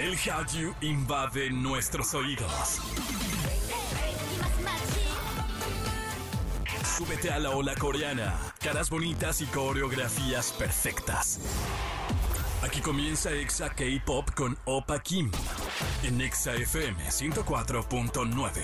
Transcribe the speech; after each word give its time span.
El 0.00 0.16
Hallyu 0.16 0.74
invade 0.80 1.50
nuestros 1.50 2.14
oídos. 2.14 2.80
Súbete 6.96 7.30
a 7.30 7.38
la 7.38 7.50
ola 7.50 7.74
coreana. 7.74 8.34
Caras 8.60 8.88
bonitas 8.88 9.42
y 9.42 9.46
coreografías 9.46 10.52
perfectas. 10.52 11.40
Aquí 12.61 12.81
comienza 12.81 13.31
Exa 13.31 13.69
K-Pop 13.69 14.31
con 14.35 14.57
Opa 14.65 14.99
Kim. 14.99 15.31
En 16.03 16.19
Exa 16.21 16.53
FM 16.55 16.97
104.9. 17.09 18.61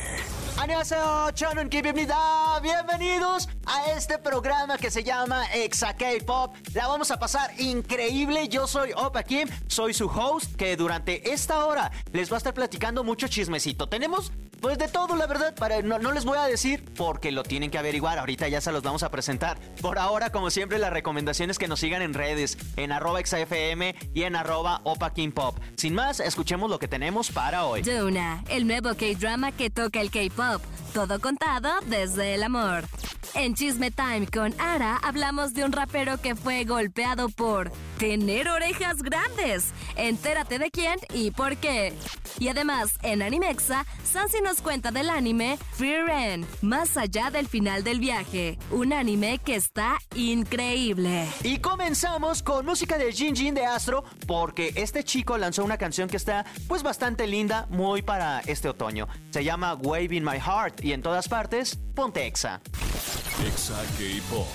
안녕하세요. 0.58 1.32
저는 1.36 1.70
김입니다. 1.70 2.60
Bienvenidos 2.62 3.48
a 3.66 3.92
este 3.92 4.18
programa 4.18 4.78
que 4.78 4.90
se 4.90 5.04
llama 5.04 5.46
Exa 5.54 5.94
K-Pop. 5.94 6.56
La 6.74 6.88
vamos 6.88 7.12
a 7.12 7.18
pasar 7.18 7.52
increíble. 7.60 8.48
Yo 8.48 8.68
soy 8.68 8.92
Opa 8.96 9.24
Kim, 9.24 9.48
soy 9.68 9.94
su 9.94 10.08
host 10.08 10.56
que 10.56 10.76
durante 10.76 11.32
esta 11.32 11.66
hora 11.66 11.92
les 12.12 12.32
va 12.32 12.36
a 12.36 12.40
estar 12.40 12.54
platicando 12.54 13.04
mucho 13.04 13.28
chismecito. 13.28 13.88
Tenemos 13.88 14.32
pues 14.61 14.79
de 14.79 14.89
todo, 14.89 15.17
la 15.17 15.27
verdad, 15.27 15.55
para, 15.55 15.83
no, 15.83 15.99
no 15.99 16.13
les 16.13 16.25
voy 16.25 16.39
a 16.39 16.45
decir 16.45 16.85
porque 16.97 17.33
lo 17.33 17.43
tienen 17.43 17.71
que 17.71 17.79
averiguar. 17.79 18.19
Ahorita 18.19 18.49
ya 18.49 18.61
se 18.61 18.73
los 18.73 18.83
vamos 18.83 19.03
a 19.03 19.11
presentar. 19.11 19.59
Por 19.81 19.99
ahora, 19.99 20.31
como 20.31 20.51
siempre, 20.51 20.79
las 20.79 20.93
recomendaciones 20.93 21.59
que 21.59 21.69
nos 21.69 21.81
sigan 21.81 22.03
en 22.03 22.15
redes, 22.15 22.59
en 22.77 22.93
arroba 22.93 23.21
XFM 23.25 23.95
y 24.15 24.23
en 24.23 24.37
arroba 24.37 24.81
Opa 24.85 25.13
Kim 25.13 25.33
Pop. 25.33 25.59
Sin 25.77 25.95
más, 25.95 26.21
escuchemos 26.21 26.71
lo 26.71 26.79
que 26.79 26.89
tenemos 26.89 27.31
para 27.31 27.65
hoy. 27.65 27.83
Duna, 27.83 28.45
el 28.49 28.67
nuevo 28.67 28.95
K-drama 28.95 29.53
que 29.53 29.71
toca 29.71 30.01
el 30.01 30.11
K-pop. 30.11 30.63
Todo 30.97 31.21
contado 31.21 31.69
desde 31.89 32.33
el 32.33 32.43
amor. 32.43 32.85
En 33.35 33.55
Chisme 33.55 33.91
Time 33.91 34.27
con 34.29 34.59
Ara 34.59 34.99
hablamos 35.03 35.53
de 35.53 35.63
un 35.63 35.73
rapero 35.73 36.17
que 36.23 36.35
fue 36.35 36.65
golpeado 36.65 37.29
por 37.29 37.71
tener 37.99 38.49
orejas 38.49 39.03
grandes. 39.03 39.75
Entérate 39.97 40.59
de 40.59 40.71
quién 40.71 40.99
y 41.13 41.33
por 41.33 41.59
qué. 41.59 41.93
Y 42.39 42.49
además, 42.49 42.99
en 43.03 43.21
Animexa, 43.21 43.85
Sansi 44.05 44.41
nos 44.43 44.63
cuenta 44.63 44.91
del 44.91 45.11
anime 45.11 45.59
Fear 45.75 46.09
End, 46.09 46.47
más 46.63 46.97
allá 46.97 47.31
del 47.31 47.47
final 47.47 47.85
del 47.85 48.01
viaje. 48.01 48.59
Un 48.71 48.93
anime 48.93 49.39
que 49.39 49.57
está 49.57 49.99
increíble. 50.15 51.27
Y 51.43 51.59
comenzamos 51.59 52.43
con 52.43 52.65
música 52.65 52.97
de 52.97 53.13
Jin 53.13 53.37
Jin 53.37 53.55
de 53.55 53.67
Astro, 53.67 54.05
porque 54.27 54.73
este 54.77 55.05
chico 55.05 55.37
lanzó 55.37 55.65
una 55.65 55.79
canción 55.79 56.09
que 56.09 56.17
está 56.17 56.47
pues 56.69 56.83
bastante 56.83 57.27
linda, 57.27 57.67
muy 57.71 58.03
para 58.03 58.41
este 58.41 58.69
otoño. 58.69 59.09
Se 59.31 59.45
llama 59.45 59.75
Waving 59.75 60.25
My 60.25 60.39
Heart 60.39 60.86
y 60.87 60.93
en 60.93 61.03
todas 61.03 61.29
partes, 61.29 61.81
ponte 61.97 62.27
Exa. 62.27 62.61
Exa 63.45 63.83
K-Pop. 63.99 64.47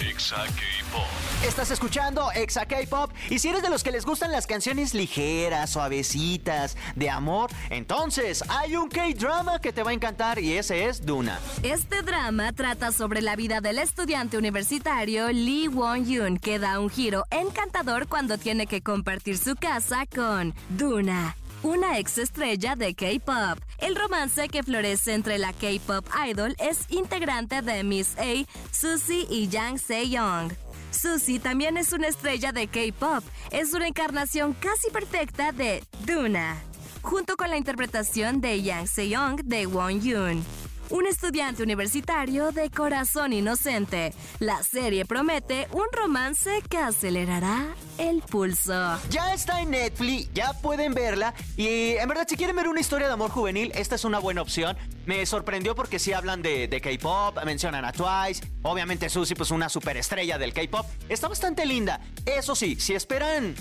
Exa 0.00 0.44
K-Pop. 0.46 1.06
Estás 1.46 1.70
escuchando 1.70 2.32
Exa 2.32 2.66
K-Pop 2.66 3.12
y 3.30 3.38
si 3.38 3.50
eres 3.50 3.62
de 3.62 3.70
los 3.70 3.84
que 3.84 3.92
les 3.92 4.04
gustan 4.04 4.32
las 4.32 4.48
canciones 4.48 4.94
ligeras, 4.94 5.70
suavecitas, 5.70 6.76
de 6.96 7.08
amor, 7.08 7.50
entonces 7.70 8.42
hay 8.48 8.74
un 8.74 8.88
K-drama 8.88 9.60
que 9.60 9.72
te 9.72 9.84
va 9.84 9.92
a 9.92 9.94
encantar 9.94 10.40
y 10.40 10.54
ese 10.58 10.86
es 10.86 11.06
Duna. 11.06 11.38
Este 11.62 12.02
drama 12.02 12.52
trata 12.52 12.90
sobre 12.90 13.22
la 13.22 13.36
vida 13.36 13.60
del 13.60 13.78
estudiante 13.78 14.36
universitario 14.36 15.28
Lee 15.30 15.68
Won-yoon 15.68 16.38
que 16.38 16.58
da 16.58 16.80
un 16.80 16.90
giro 16.90 17.26
encantador 17.30 18.08
cuando 18.08 18.38
tiene 18.38 18.66
que 18.66 18.82
compartir 18.82 19.38
su 19.38 19.54
casa 19.54 20.04
con 20.12 20.52
Duna, 20.70 21.36
una 21.64 21.98
ex 21.98 22.18
estrella 22.18 22.76
de 22.76 22.94
K-pop. 22.94 23.58
El 23.78 23.96
romance 23.96 24.48
que 24.48 24.62
florece 24.62 25.14
entre 25.14 25.38
la 25.38 25.52
K-pop 25.52 26.06
idol 26.28 26.54
es 26.58 26.84
integrante 26.90 27.62
de 27.62 27.82
Miss 27.82 28.16
A, 28.18 28.44
Suzy 28.70 29.26
y 29.30 29.48
Yang 29.48 29.78
Se-young. 29.78 30.52
Suzy 30.90 31.38
también 31.38 31.76
es 31.78 31.92
una 31.92 32.08
estrella 32.08 32.52
de 32.52 32.68
K-pop. 32.68 33.24
Es 33.50 33.72
una 33.72 33.88
encarnación 33.88 34.52
casi 34.52 34.90
perfecta 34.90 35.52
de 35.52 35.82
Duna, 36.06 36.56
junto 37.02 37.36
con 37.36 37.48
la 37.48 37.56
interpretación 37.56 38.42
de 38.42 38.62
Yang 38.62 38.86
Se-young 38.86 39.42
de 39.44 39.66
Won 39.66 40.02
Yoon. 40.02 40.63
Un 40.90 41.06
estudiante 41.06 41.62
universitario 41.62 42.52
de 42.52 42.70
corazón 42.70 43.32
inocente. 43.32 44.12
La 44.38 44.62
serie 44.62 45.06
promete 45.06 45.66
un 45.72 45.86
romance 45.90 46.62
que 46.68 46.76
acelerará 46.76 47.74
el 47.96 48.20
pulso. 48.20 48.98
Ya 49.08 49.32
está 49.32 49.62
en 49.62 49.70
Netflix, 49.70 50.28
ya 50.34 50.52
pueden 50.52 50.92
verla 50.92 51.32
y 51.56 51.92
en 51.92 52.06
verdad 52.06 52.26
si 52.28 52.36
quieren 52.36 52.54
ver 52.54 52.68
una 52.68 52.80
historia 52.80 53.06
de 53.06 53.14
amor 53.14 53.30
juvenil, 53.30 53.72
esta 53.74 53.94
es 53.94 54.04
una 54.04 54.18
buena 54.18 54.42
opción. 54.42 54.76
Me 55.06 55.24
sorprendió 55.24 55.74
porque 55.74 55.98
sí 55.98 56.12
hablan 56.12 56.42
de, 56.42 56.68
K-Pop, 56.82 57.42
mencionan 57.44 57.84
a 57.84 57.92
Twice, 57.92 58.46
obviamente 58.62 59.08
Suzy 59.08 59.34
pues 59.34 59.50
una 59.50 59.70
superestrella 59.70 60.36
del 60.36 60.52
K-Pop. 60.52 60.86
Está 61.08 61.28
bastante 61.28 61.64
linda. 61.64 62.00
Eso 62.26 62.54
sí, 62.54 62.76
si 62.76 62.94
esperan 62.94 63.54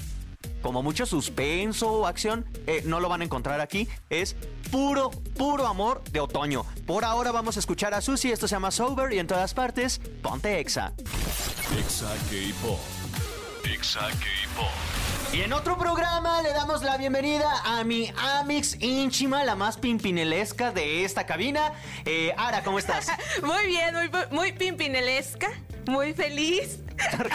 como 0.61 0.83
mucho 0.83 1.05
suspenso 1.05 1.91
o 1.91 2.05
acción, 2.05 2.45
eh, 2.67 2.81
no 2.85 2.99
lo 2.99 3.09
van 3.09 3.21
a 3.21 3.23
encontrar 3.25 3.61
aquí. 3.61 3.87
Es 4.09 4.35
puro, 4.73 5.11
puro 5.37 5.67
amor 5.67 6.03
de 6.11 6.19
otoño. 6.19 6.65
Por 6.87 7.05
ahora 7.05 7.31
vamos 7.31 7.57
a 7.57 7.59
escuchar 7.59 7.93
a 7.93 8.01
Susie, 8.01 8.33
esto 8.33 8.47
se 8.47 8.55
llama 8.55 8.71
Sober 8.71 9.13
y 9.13 9.19
en 9.19 9.27
todas 9.27 9.53
partes, 9.53 10.01
ponte 10.23 10.59
Exa. 10.59 10.93
Exa 11.77 12.11
K-Pop. 12.31 12.79
Exa 13.71 13.99
K-Pop. 13.99 14.71
Y 15.31 15.41
en 15.41 15.53
otro 15.53 15.77
programa 15.77 16.41
le 16.41 16.53
damos 16.53 16.81
la 16.81 16.97
bienvenida 16.97 17.51
a 17.63 17.83
mi 17.83 18.11
Amix 18.17 18.81
ínchima, 18.81 19.43
la 19.43 19.55
más 19.55 19.77
pimpinelesca 19.77 20.71
de 20.71 21.05
esta 21.05 21.27
cabina. 21.27 21.73
Eh, 22.05 22.33
Ara, 22.35 22.63
¿cómo 22.63 22.79
estás? 22.79 23.11
Muy 23.43 23.67
bien, 23.67 23.93
muy, 23.93 24.09
muy 24.31 24.51
pimpinelesca, 24.53 25.49
muy 25.87 26.13
feliz. 26.13 26.79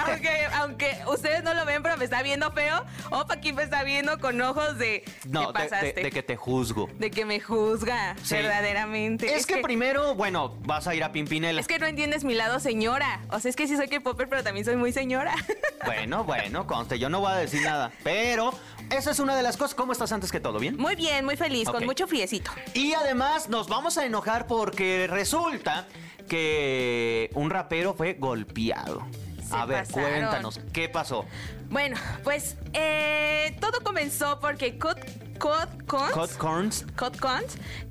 Aunque, 0.06 0.30
aunque 0.54 0.98
ustedes 1.08 1.42
no 1.42 1.52
lo 1.52 1.64
ven, 1.66 1.82
pero 1.82 1.96
me 1.96 2.04
está 2.04 2.22
viendo 2.22 2.50
feo. 2.52 2.84
Opa, 3.10 3.34
aquí 3.34 3.52
me 3.52 3.64
está 3.64 3.82
viendo 3.82 4.18
con 4.20 4.40
ojos 4.40 4.78
de. 4.78 5.02
No, 5.26 5.40
¿qué 5.40 5.46
de, 5.46 5.52
pasaste? 5.68 5.92
de- 5.94 6.02
de 6.04 6.10
que 6.10 6.22
te 6.22 6.36
juzgo. 6.36 6.88
De 6.98 7.10
que 7.10 7.24
me 7.24 7.40
juzga, 7.40 8.14
Sí. 8.22 8.36
verdaderamente. 8.36 9.34
Es, 9.34 9.46
que, 9.46 9.58
primero, 9.58 10.14
bueno, 10.14 10.54
vas 10.60 10.86
a 10.86 10.94
ir 10.94 11.02
a 11.02 11.10
Pimpinela. 11.10 11.60
Es 11.60 11.66
que 11.66 11.78
no 11.80 11.86
entiendes 11.86 12.22
mi 12.24 12.34
lado 12.34 12.60
señora. 12.60 13.20
O 13.30 13.40
sea, 13.40 13.48
es 13.50 13.56
que 13.56 13.66
sí 13.66 13.76
soy 13.76 13.88
K-Popper, 13.88 14.28
pero 14.28 14.44
también 14.44 14.64
soy 14.64 14.76
muy 14.76 14.92
señora. 14.92 15.34
Bueno, 15.84 16.24
bueno, 16.24 16.66
conste, 16.66 16.98
yo 16.98 17.08
no 17.08 17.20
voy 17.20 17.30
a 17.32 17.36
decir 17.36 17.62
nada. 17.62 17.92
Pero 18.02 18.52
esa 18.90 19.12
es 19.12 19.20
una 19.20 19.36
de 19.36 19.42
las 19.44 19.56
cosas. 19.56 19.74
¿Cómo 19.76 19.92
estás 19.92 20.10
antes 20.12 20.30
que 20.32 20.40
todo? 20.40 20.58
¿Bien? 20.58 20.76
Muy 20.76 20.96
bien, 20.96 21.24
muy 21.24 21.36
feliz, 21.36 21.68
con 21.70 21.86
mucho 21.86 22.06
friecito. 22.08 22.50
Y 22.74 22.94
además 22.94 23.48
nos 23.48 23.68
vamos 23.68 23.96
a 23.96 24.04
enojar 24.04 24.46
porque 24.48 25.06
resulta 25.08 25.86
que 26.28 27.30
un 27.34 27.50
rapero 27.50 27.94
fue 27.94 28.14
golpeado. 28.14 29.06
Se 29.48 29.56
a 29.56 29.64
ver, 29.64 29.86
pasaron. 29.86 30.10
cuéntanos, 30.10 30.60
¿qué 30.72 30.88
pasó? 30.88 31.24
Bueno, 31.70 31.96
pues 32.22 32.56
eh, 32.72 33.56
todo 33.60 33.80
comenzó 33.82 34.38
porque. 34.40 34.78
Cut 34.78 36.36
Cons, 36.36 36.84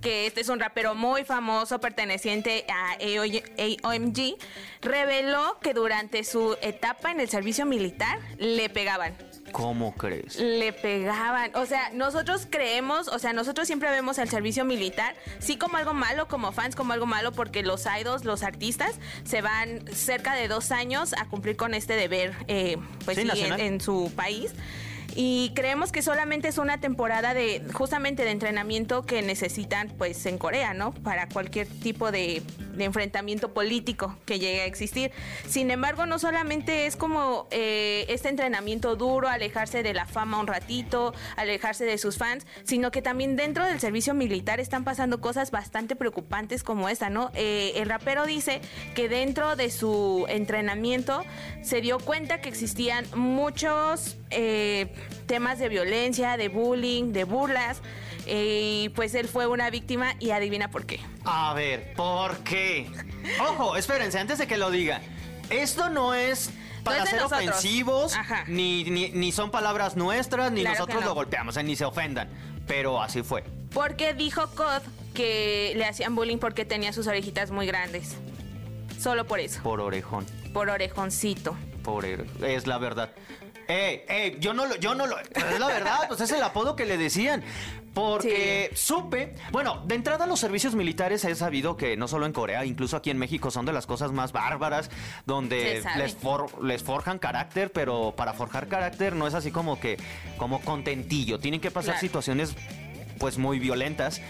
que 0.02 0.28
este 0.28 0.42
es 0.42 0.50
un 0.50 0.60
rapero 0.60 0.96
muy 0.96 1.24
famoso 1.24 1.80
perteneciente 1.80 2.66
a 2.68 2.98
AOMG, 3.00 4.38
reveló 4.82 5.58
que 5.62 5.74
durante 5.74 6.26
su 6.26 6.58
etapa 6.62 7.12
en 7.12 7.22
el 7.22 7.30
servicio 7.30 7.66
militar 7.66 8.20
le 8.38 8.70
pegaban. 8.70 9.16
¿Cómo 9.58 9.92
crees? 9.96 10.40
Le 10.40 10.72
pegaban. 10.72 11.50
O 11.56 11.66
sea, 11.66 11.90
nosotros 11.92 12.48
creemos, 12.48 13.08
o 13.08 13.18
sea, 13.18 13.34
nosotros 13.34 13.66
siempre 13.66 13.90
vemos 13.90 14.20
el 14.20 14.30
servicio 14.30 14.66
militar, 14.66 15.16
sí 15.40 15.58
como 15.58 15.78
algo 15.78 15.96
malo, 15.96 16.28
como 16.28 16.52
fans 16.52 16.76
como 16.76 16.94
algo 16.94 17.08
malo, 17.08 17.32
porque 17.32 17.64
los 17.64 17.88
idols, 17.88 18.24
los 18.24 18.44
artistas, 18.44 19.00
se 19.24 19.42
van 19.42 19.84
cerca 19.92 20.36
de 20.36 20.48
dos 20.48 20.72
años 20.72 21.14
a 21.14 21.26
cumplir 21.26 21.58
con 21.58 21.74
este 21.74 21.96
deber, 21.96 22.36
eh, 22.48 22.78
pues 23.04 23.18
Sí, 23.18 23.28
sí, 23.34 23.42
en, 23.42 23.60
en 23.60 23.82
su 23.82 24.12
país. 24.16 24.54
Y 25.20 25.52
creemos 25.56 25.92
que 25.92 26.04
solamente 26.04 26.48
es 26.48 26.60
una 26.60 26.80
temporada 26.80 27.34
de, 27.34 27.64
justamente 27.74 28.24
de 28.24 28.30
entrenamiento 28.30 29.04
que 29.04 29.24
necesitan, 29.24 29.92
pues, 29.98 30.24
en 30.28 30.38
Corea, 30.38 30.76
¿no? 30.76 30.92
Para 30.92 31.28
cualquier 31.28 31.66
tipo 31.66 32.12
de, 32.12 32.44
enfrentamiento 32.78 33.52
político 33.52 34.16
que 34.28 34.38
llegue 34.38 34.62
a 34.62 34.66
existir. 34.66 35.12
Sin 35.48 35.72
embargo, 35.72 36.06
no 36.06 36.20
solamente 36.20 36.86
es 36.86 36.96
como 36.96 37.48
eh, 37.50 38.06
este 38.10 38.30
entrenamiento 38.30 38.96
duro, 38.96 39.28
alejarse 39.28 39.82
de 39.82 39.96
la 39.96 40.06
fama 40.06 40.40
un 40.40 40.46
ratito, 40.46 41.16
alejarse 41.36 41.86
de 41.86 41.98
sus 41.98 42.20
fans, 42.20 42.46
sino 42.64 42.92
que 42.92 43.02
también 43.02 43.36
dentro 43.36 43.66
del 43.66 43.80
servicio 43.80 44.14
militar 44.14 44.60
están 44.60 44.84
pasando 44.84 45.20
cosas 45.20 45.50
bastante 45.50 45.96
preocupantes 45.96 46.62
como 46.62 46.88
esta, 46.88 47.10
¿no? 47.10 47.32
Eh, 47.34 47.72
el 47.78 47.90
rapero 47.90 48.28
dice 48.28 48.62
que 48.94 49.10
dentro 49.10 49.56
de 49.56 49.72
su 49.72 50.28
entrenamiento 50.30 51.24
se 51.64 51.82
dio 51.82 51.98
cuenta 51.98 52.42
que 52.42 52.50
existían 52.50 53.08
muchos 53.16 54.18
eh, 54.30 54.94
temas 55.26 55.60
de 55.60 55.70
violencia, 55.70 56.38
de 56.38 56.50
bullying, 56.50 57.12
de 57.14 57.24
burlas, 57.24 57.82
eh, 58.26 58.84
y 58.86 58.90
pues 58.90 59.16
él 59.16 59.28
fue 59.28 59.48
una 59.48 59.70
víctima 59.70 60.16
y 60.20 60.32
adivina 60.32 60.70
por 60.70 60.86
qué. 60.86 61.00
A 61.26 61.54
ver, 61.54 61.94
¿por 61.94 62.38
qué? 62.40 62.90
Ojo, 63.42 63.76
espérense, 63.78 64.20
antes 64.20 64.38
de 64.38 64.48
que 64.48 64.58
lo 64.58 64.70
diga. 64.72 65.02
Esto 65.50 65.90
no 65.90 66.14
es 66.14 66.50
para 66.84 67.00
No 67.00 67.06
ser 67.06 67.22
nosotros. 67.22 67.42
ofensivos, 67.48 68.14
ni, 68.48 68.84
ni, 68.86 69.10
ni 69.12 69.32
son 69.32 69.50
palabras 69.52 69.96
nuestras, 69.96 70.52
ni 70.52 70.62
Claro 70.62 70.76
nosotros 70.80 71.02
no. 71.02 71.08
lo 71.08 71.14
golpeamos, 71.16 71.56
eh, 71.58 71.64
ni 71.64 71.76
se 71.76 71.86
ofendan. 71.86 72.30
Pero 72.68 73.02
así 73.02 73.24
fue. 73.24 73.44
Porque 73.74 74.14
dijo 74.14 74.46
Cod 74.56 74.82
que 75.14 75.74
le 75.78 75.86
hacían 75.86 76.16
bullying 76.16 76.38
porque 76.38 76.66
tenía 76.66 76.92
sus 76.92 77.08
orejitas 77.08 77.50
muy 77.52 77.66
grandes. 77.66 78.18
Solo 79.00 79.26
por 79.26 79.40
eso, 79.40 79.62
Por 79.64 79.80
orejón. 79.80 80.26
por 80.54 80.70
orejoncito. 80.70 81.56
Por 81.84 82.04
ore- 82.06 82.26
Es 82.46 82.68
la 82.68 82.78
verdad. 82.78 83.12
Ey, 83.68 84.04
ey, 84.08 84.38
yo 84.40 84.54
no 84.54 84.66
lo, 84.66 84.76
yo 84.78 84.96
no 84.96 85.06
lo, 85.08 85.18
es 85.20 85.60
la 85.60 85.68
verdad, 85.68 86.00
pues 86.08 86.22
es 86.22 86.32
el 86.32 86.42
apodo 86.44 86.76
que 86.76 86.86
le 86.86 86.98
decían. 86.98 87.44
Porque 87.94 88.70
supe, 88.76 89.34
bueno, 89.52 89.82
de 89.88 89.96
entrada 89.96 90.28
los 90.28 90.40
servicios 90.40 90.76
militares 90.76 91.26
he 91.26 91.34
sabido 91.34 91.78
que 91.78 91.98
no 91.98 92.08
solo 92.08 92.28
en 92.28 92.32
Corea, 92.32 92.64
incluso 92.64 92.96
aquí 92.96 93.10
en 93.10 93.18
México 93.18 93.50
son 93.50 93.66
de 93.66 93.74
las 93.74 93.88
cosas 93.88 94.12
más 94.12 94.32
bárbaras, 94.32 94.92
donde 95.26 95.84
les, 95.98 96.14
for- 96.14 96.64
les 96.64 96.84
forjan 96.84 97.18
carácter, 97.18 97.72
pero 97.72 98.14
para 98.16 98.34
forjar 98.34 98.68
carácter 98.68 99.16
no 99.16 99.26
es 99.26 99.34
así 99.34 99.50
como 99.50 99.80
que, 99.80 99.98
como 100.38 100.62
contentillo, 100.62 101.40
tienen 101.40 101.60
que 101.60 101.72
pasar 101.72 101.94
Claro. 101.96 102.02
situaciones 102.02 102.56
pues 103.18 103.40
muy 103.40 103.58
violentas. 103.58 104.22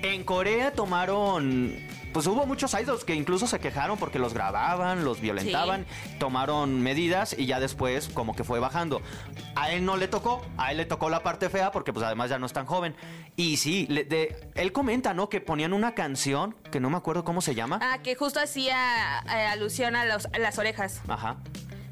En 0.00 0.24
Corea 0.24 0.72
tomaron, 0.72 1.76
pues 2.14 2.26
hubo 2.28 2.46
muchos 2.46 2.72
idols 2.80 3.04
que 3.04 3.14
incluso 3.14 3.46
se 3.46 3.58
quejaron 3.58 3.98
porque 3.98 4.18
los 4.18 4.32
grababan, 4.32 5.04
los 5.04 5.20
violentaban, 5.20 5.84
tomaron 6.18 6.80
medidas 6.80 7.34
y 7.38 7.44
ya 7.46 7.60
después 7.60 8.08
como 8.08 8.34
que 8.34 8.44
fue 8.44 8.60
bajando. 8.60 9.02
A 9.56 9.72
él 9.72 9.84
no 9.84 9.96
le 9.96 10.08
tocó, 10.08 10.42
a 10.56 10.70
él 10.70 10.78
le 10.78 10.84
tocó 10.86 11.10
la 11.10 11.22
parte 11.24 11.50
fea 11.50 11.72
porque 11.72 11.92
pues 11.92 12.06
además 12.06 12.30
ya 12.30 12.38
no 12.38 12.46
es 12.46 12.52
tan 12.52 12.64
joven. 12.66 12.94
Y 13.36 13.56
sí, 13.56 13.86
le- 13.90 14.04
de, 14.04 14.48
él 14.54 14.70
comenta, 14.72 15.12
¿no? 15.12 15.28
Que 15.28 15.40
ponían 15.40 15.72
una 15.72 15.94
canción 15.94 16.54
que 16.70 16.78
no 16.80 16.88
me 16.88 16.96
acuerdo 16.96 17.24
cómo 17.24 17.40
se 17.42 17.54
llama. 17.56 17.80
Ah, 17.82 17.98
que 18.02 18.14
justo 18.14 18.38
hacía 18.40 19.20
eh, 19.26 19.46
alusión 19.46 19.96
a, 19.96 20.04
los- 20.04 20.26
a 20.32 20.38
las 20.38 20.56
orejas. 20.58 21.02
Ajá. 21.08 21.36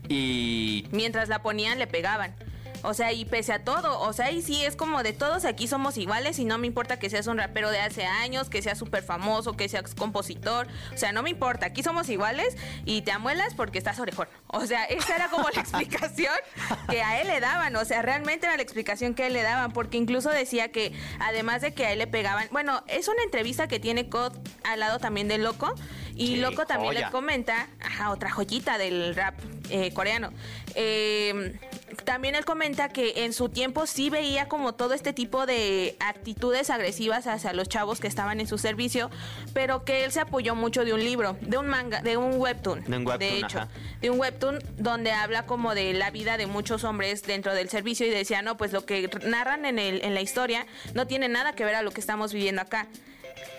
Y 0.08 0.86
Mientras 0.92 1.28
la 1.28 1.42
ponían, 1.42 1.78
le 1.78 1.86
pegaban. 1.88 2.34
O 2.82 2.94
sea, 2.94 3.12
y 3.12 3.24
pese 3.24 3.52
a 3.52 3.64
todo, 3.64 4.00
o 4.00 4.12
sea, 4.12 4.30
y 4.32 4.42
sí 4.42 4.64
es 4.64 4.76
como 4.76 5.02
de 5.02 5.12
todos 5.12 5.44
aquí 5.44 5.68
somos 5.68 5.96
iguales 5.98 6.38
y 6.38 6.44
no 6.44 6.58
me 6.58 6.66
importa 6.66 6.98
que 6.98 7.08
seas 7.10 7.26
un 7.26 7.38
rapero 7.38 7.70
de 7.70 7.80
hace 7.80 8.04
años, 8.04 8.48
que 8.48 8.60
seas 8.60 8.78
súper 8.78 9.02
famoso, 9.02 9.52
que 9.52 9.68
seas 9.68 9.94
compositor, 9.94 10.66
o 10.92 10.96
sea, 10.96 11.12
no 11.12 11.22
me 11.22 11.30
importa, 11.30 11.66
aquí 11.66 11.82
somos 11.82 12.08
iguales 12.08 12.56
y 12.84 13.02
te 13.02 13.12
amuelas 13.12 13.54
porque 13.54 13.78
estás 13.78 13.98
orejón. 14.00 14.28
O 14.48 14.66
sea, 14.66 14.84
esa 14.84 15.14
era 15.14 15.28
como 15.28 15.48
la 15.50 15.60
explicación 15.62 16.34
que 16.90 17.02
a 17.02 17.20
él 17.20 17.28
le 17.28 17.40
daban, 17.40 17.74
o 17.76 17.84
sea, 17.84 18.02
realmente 18.02 18.46
era 18.46 18.56
la 18.56 18.62
explicación 18.62 19.14
que 19.14 19.24
a 19.24 19.26
él 19.28 19.32
le 19.32 19.42
daban, 19.42 19.72
porque 19.72 19.96
incluso 19.96 20.30
decía 20.30 20.72
que 20.72 20.92
además 21.20 21.62
de 21.62 21.74
que 21.74 21.86
a 21.86 21.92
él 21.92 21.98
le 21.98 22.06
pegaban, 22.06 22.48
bueno, 22.50 22.82
es 22.88 23.08
una 23.08 23.22
entrevista 23.22 23.68
que 23.68 23.78
tiene 23.78 24.08
Cod 24.08 24.32
al 24.64 24.80
lado 24.80 24.98
también 24.98 25.28
de 25.28 25.38
Loco 25.38 25.74
y 26.14 26.36
Loco 26.36 26.66
también 26.66 26.94
joya. 26.94 27.06
le 27.06 27.12
comenta, 27.12 27.68
ajá, 27.80 28.10
otra 28.10 28.30
joyita 28.30 28.76
del 28.76 29.14
rap 29.14 29.38
eh, 29.70 29.92
coreano. 29.94 30.32
Eh, 30.74 31.58
también 32.04 32.34
él 32.34 32.44
comenta 32.44 32.88
que 32.88 33.24
en 33.24 33.32
su 33.32 33.48
tiempo 33.48 33.86
sí 33.86 34.10
veía 34.10 34.48
como 34.48 34.74
todo 34.74 34.94
este 34.94 35.12
tipo 35.12 35.46
de 35.46 35.96
actitudes 36.00 36.70
agresivas 36.70 37.26
hacia 37.26 37.52
los 37.52 37.68
chavos 37.68 38.00
que 38.00 38.08
estaban 38.08 38.40
en 38.40 38.46
su 38.46 38.58
servicio, 38.58 39.10
pero 39.52 39.84
que 39.84 40.04
él 40.04 40.12
se 40.12 40.20
apoyó 40.20 40.54
mucho 40.54 40.84
de 40.84 40.92
un 40.92 41.00
libro, 41.00 41.36
de 41.40 41.58
un 41.58 41.66
manga, 41.68 42.02
de 42.02 42.16
un 42.16 42.40
webtoon, 42.40 42.84
De 42.84 42.96
un 42.96 43.06
webtoon, 43.06 43.44
hecho, 43.44 43.58
ajá. 43.58 43.68
de 44.00 44.10
un 44.10 44.18
webtoon 44.20 44.58
donde 44.78 45.12
habla 45.12 45.46
como 45.46 45.74
de 45.74 45.92
la 45.92 46.10
vida 46.10 46.36
de 46.36 46.46
muchos 46.46 46.84
hombres 46.84 47.22
dentro 47.22 47.54
del 47.54 47.68
servicio 47.68 48.06
y 48.06 48.10
decía, 48.10 48.42
no, 48.42 48.56
pues 48.56 48.72
lo 48.72 48.84
que 48.84 49.10
narran 49.24 49.64
en, 49.64 49.78
el, 49.78 50.02
en 50.04 50.14
la 50.14 50.20
historia 50.20 50.66
no 50.94 51.06
tiene 51.06 51.28
nada 51.28 51.52
que 51.52 51.64
ver 51.64 51.74
a 51.74 51.82
lo 51.82 51.90
que 51.90 52.00
estamos 52.00 52.32
viviendo 52.32 52.62
acá. 52.62 52.86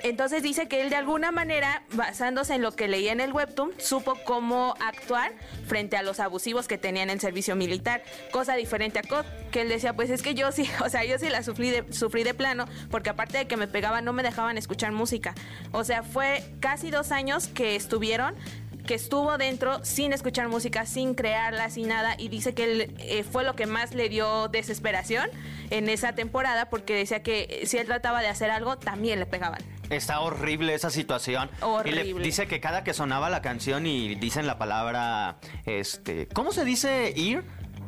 Entonces 0.03 0.43
dice 0.43 0.67
que 0.67 0.81
él 0.81 0.89
de 0.89 0.97
alguna 0.97 1.31
manera, 1.31 1.81
basándose 1.93 2.53
en 2.53 2.61
lo 2.61 2.73
que 2.73 2.89
leía 2.89 3.13
en 3.13 3.21
el 3.21 3.31
webtoon, 3.31 3.71
supo 3.77 4.15
cómo 4.25 4.75
actuar 4.81 5.31
frente 5.65 5.95
a 5.95 6.03
los 6.03 6.19
abusivos 6.19 6.67
que 6.67 6.77
tenía 6.77 7.03
en 7.03 7.09
el 7.09 7.21
servicio 7.21 7.55
militar. 7.55 8.03
Cosa 8.31 8.55
diferente 8.55 8.99
a 8.99 9.03
Cod, 9.03 9.25
que 9.51 9.61
él 9.61 9.69
decía, 9.69 9.93
pues 9.93 10.09
es 10.09 10.21
que 10.21 10.35
yo 10.35 10.51
sí, 10.51 10.69
o 10.85 10.89
sea, 10.89 11.05
yo 11.05 11.17
sí 11.17 11.29
la 11.29 11.41
sufrí 11.41 11.69
de, 11.69 11.93
sufrí 11.93 12.23
de 12.23 12.33
plano, 12.33 12.65
porque 12.91 13.09
aparte 13.09 13.37
de 13.37 13.47
que 13.47 13.55
me 13.55 13.67
pegaban, 13.67 14.03
no 14.03 14.11
me 14.11 14.23
dejaban 14.23 14.57
escuchar 14.57 14.91
música. 14.91 15.35
O 15.71 15.85
sea, 15.85 16.03
fue 16.03 16.43
casi 16.59 16.91
dos 16.91 17.13
años 17.13 17.47
que 17.47 17.77
estuvieron 17.77 18.35
que 18.85 18.95
estuvo 18.95 19.37
dentro 19.37 19.83
sin 19.85 20.11
escuchar 20.11 20.49
música, 20.49 20.85
sin 20.85 21.15
crearla, 21.15 21.69
sin 21.69 21.87
nada, 21.87 22.15
y 22.17 22.27
dice 22.27 22.53
que 22.53 22.63
él, 22.65 22.95
eh, 22.99 23.23
fue 23.23 23.45
lo 23.45 23.55
que 23.55 23.65
más 23.65 23.93
le 23.93 24.09
dio 24.09 24.49
desesperación 24.49 25.29
en 25.69 25.87
esa 25.87 26.13
temporada, 26.13 26.69
porque 26.69 26.93
decía 26.93 27.23
que 27.23 27.61
si 27.65 27.77
él 27.77 27.87
trataba 27.87 28.21
de 28.21 28.27
hacer 28.27 28.51
algo, 28.51 28.77
también 28.77 29.19
le 29.19 29.25
pegaban. 29.25 29.61
Está 29.95 30.19
horrible 30.21 30.73
esa 30.73 30.89
situación. 30.89 31.49
Y 31.57 31.91
le 31.91 32.01
Horrible. 32.01 32.23
dice 32.25 32.47
que 32.47 32.59
cada 32.59 32.83
que 32.83 32.93
sonaba 32.93 33.29
la 33.29 33.41
canción 33.41 33.85
y 33.85 34.15
dicen 34.15 34.47
la 34.47 34.57
palabra, 34.57 35.37
este, 35.65 36.27
¿cómo 36.33 36.51
se 36.51 36.65
dice 36.65 37.13
ear? 37.15 37.43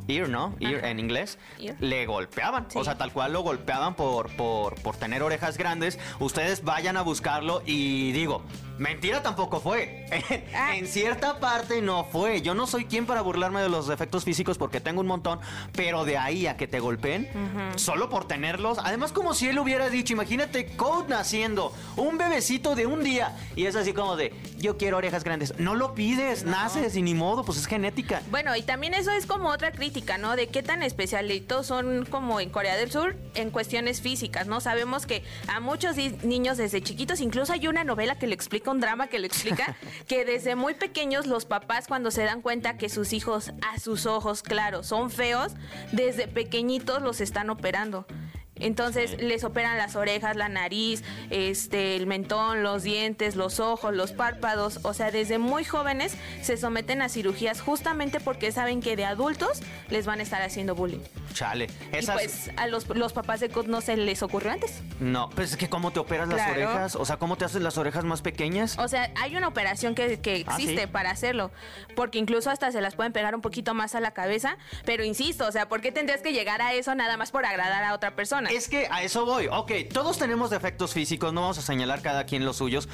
Ear, 0.08 0.30
¿no? 0.30 0.56
Ear 0.60 0.76
Ajá. 0.80 0.90
en 0.92 1.00
inglés. 1.00 1.40
Ear. 1.60 1.76
Le 1.80 2.06
golpeaban. 2.06 2.68
Sí. 2.70 2.78
O 2.78 2.84
sea, 2.84 2.96
tal 2.96 3.12
cual 3.12 3.34
lo 3.34 3.42
golpeaban 3.42 3.96
por, 3.96 4.30
por, 4.36 4.76
por 4.82 4.96
tener 4.98 5.24
orejas 5.24 5.58
grandes. 5.58 5.98
Ustedes 6.20 6.64
vayan 6.64 6.96
a 6.96 7.02
buscarlo 7.02 7.64
y 7.66 8.12
digo, 8.12 8.44
mentira 8.78 9.22
tampoco 9.22 9.60
fue. 9.60 10.06
Ah. 10.56 10.78
en 10.78 10.88
cierta 10.88 11.40
parte 11.40 11.82
no 11.82 12.06
fue. 12.06 12.42
Yo 12.42 12.54
no 12.56 12.68
soy 12.68 12.86
quien 12.86 13.06
para 13.06 13.22
burlarme 13.22 13.62
de 13.62 13.70
los 13.70 13.88
defectos 13.88 14.24
físicos 14.24 14.58
porque 14.58 14.80
tengo 14.80 15.02
un 15.02 15.08
montón, 15.08 15.40
pero 15.74 16.06
de 16.06 16.18
ahí 16.18 16.48
a 16.48 16.56
que 16.56 16.68
te 16.68 16.80
golpeen, 16.80 17.30
solo 17.76 18.10
por 18.10 18.28
tenerlos. 18.28 18.78
Además, 18.84 19.12
como 19.12 19.34
si 19.34 19.48
él 19.48 19.60
hubiera 19.60 19.90
dicho, 19.90 20.14
imagínate 20.14 20.76
Code 20.76 21.10
naciendo, 21.10 21.74
un 21.98 22.18
bebecito 22.18 22.76
de 22.76 22.86
un 22.86 23.04
día, 23.04 23.36
y 23.56 23.66
es 23.66 23.76
así 23.76 23.94
como 23.94 24.16
de, 24.16 24.34
yo 24.58 24.78
quiero 24.78 24.98
orejas 24.98 25.24
grandes. 25.24 25.58
No 25.60 25.76
lo 25.76 25.94
pides, 25.94 26.44
naces 26.46 26.96
y 26.96 27.02
ni 27.02 27.14
modo, 27.14 27.44
pues 27.44 27.58
es 27.58 27.68
genética. 27.68 28.22
Bueno, 28.32 28.56
y 28.56 28.62
también 28.62 28.94
eso 28.94 29.12
es 29.12 29.26
como 29.26 29.50
otra 29.50 29.72
crítica, 29.72 30.18
¿no? 30.18 30.36
De 30.36 30.48
qué 30.48 30.64
tan 30.64 30.84
especialitos 30.84 31.68
son 31.68 32.06
como 32.06 32.40
en 32.40 32.50
Corea 32.50 32.76
del 32.76 32.92
Sur 32.92 33.16
en 33.36 33.52
cuestiones 33.52 34.02
físicas, 34.02 34.48
¿no? 34.48 34.62
Sabemos 34.62 35.06
que 35.06 35.24
a 35.48 35.60
muchos 35.60 35.96
niños 36.24 36.58
desde 36.58 36.82
chiquitos, 36.82 37.20
incluso 37.20 37.54
hay 37.54 37.68
una 37.68 37.84
novela 37.84 38.18
que 38.18 38.28
le 38.28 38.36
explica, 38.36 38.65
un 38.72 38.80
drama 38.80 39.08
que 39.08 39.20
le 39.20 39.28
explica, 39.28 39.76
que 40.08 40.26
desde 40.26 40.56
muy 40.56 40.74
pequeños 40.74 41.26
los 41.28 41.46
papás 41.46 41.88
cuando 41.88 42.12
se 42.12 42.24
dan 42.24 42.42
cuenta 42.42 42.78
que 42.78 42.90
sus 42.90 43.14
hijos 43.14 43.52
a 43.62 43.80
sus 43.80 44.06
ojos, 44.06 44.44
claro, 44.44 44.84
son 44.84 45.12
feos, 45.12 45.54
desde 45.92 46.28
pequeñitos 46.28 47.02
los 47.02 47.22
están 47.22 47.50
operando. 47.50 48.06
Entonces 48.56 49.12
Sí. 49.12 49.18
les 49.18 49.44
operan 49.44 49.78
las 49.78 49.96
orejas, 49.96 50.36
la 50.36 50.50
nariz, 50.50 51.04
este, 51.30 51.96
el 51.96 52.08
mentón, 52.08 52.64
los 52.64 52.84
dientes, 52.84 53.36
los 53.36 53.60
ojos, 53.60 53.94
los 53.94 54.12
párpados. 54.14 54.80
O 54.84 54.94
sea, 54.94 55.12
desde 55.12 55.38
muy 55.38 55.64
jóvenes 55.64 56.16
se 56.42 56.58
someten 56.58 57.02
a 57.02 57.10
cirugías 57.10 57.62
justamente 57.62 58.20
porque 58.20 58.52
saben 58.52 58.82
que 58.82 58.96
de 58.96 59.06
adultos 59.06 59.62
les 59.90 60.06
van 60.06 60.20
a 60.20 60.24
estar 60.24 60.42
haciendo 60.42 60.76
bullying. 60.76 61.02
Chale. 61.34 61.68
Y 61.92 61.98
Esas, 61.98 62.16
pues 62.16 62.52
a 62.56 62.68
los, 62.68 62.88
los 62.90 63.12
papás 63.14 63.40
de 63.42 63.50
Cod 63.50 63.66
no 63.68 63.82
se 63.82 63.98
les 63.98 64.24
ocurrió 64.24 64.52
antes. 64.52 64.82
No, 65.00 65.30
pues 65.32 65.52
es 65.52 65.58
que 65.58 65.70
cómo 65.70 65.92
te 65.92 66.00
operas 66.00 66.30
las 66.30 66.50
orejas, 66.50 66.96
o 66.96 67.06
sea, 67.06 67.18
cómo 67.18 67.36
te 67.38 67.46
haces 67.46 67.62
las 67.62 67.78
orejas 67.78 68.06
más 68.06 68.22
pequeñas. 68.22 68.78
O 68.80 68.88
sea, 68.88 69.12
hay 69.22 69.36
una 69.36 69.48
operación 69.50 69.96
que, 69.96 70.20
que 70.22 70.46
Ah, 70.48 70.54
existe 70.56 70.82
¿sí? 70.84 70.88
para 70.88 71.12
hacerlo, 71.12 71.52
porque 71.96 72.18
incluso 72.20 72.50
hasta 72.50 72.72
se 72.72 72.80
las 72.82 72.96
pueden 72.96 73.12
pegar 73.12 73.36
un 73.36 73.42
poquito 73.42 73.74
más 73.74 73.96
a 73.96 74.00
la 74.00 74.12
cabeza, 74.12 74.58
pero 74.86 75.04
insisto, 75.04 75.46
o 75.48 75.52
sea, 75.52 75.68
¿por 75.68 75.82
qué 75.82 75.92
tendrías 75.92 76.22
que 76.22 76.32
llegar 76.34 76.62
a 76.62 76.74
eso 76.74 76.96
nada 76.96 77.18
más 77.18 77.32
por 77.32 77.46
agradar 77.46 77.84
a 77.84 77.94
otra 77.94 78.16
persona? 78.16 78.45
Es 78.52 78.68
que 78.68 78.88
a 78.90 79.04
eso 79.04 79.26
voy. 79.26 79.48
Ok, 79.48 79.72
todos 79.92 80.18
tenemos 80.18 80.50
defectos 80.50 80.94
físicos, 80.94 81.34
no 81.34 81.42
vamos 81.42 81.58
a 81.58 81.62
señalar 81.62 82.02
cada 82.02 82.26
quien 82.26 82.46
los 82.46 82.58
suyos. 82.58 82.88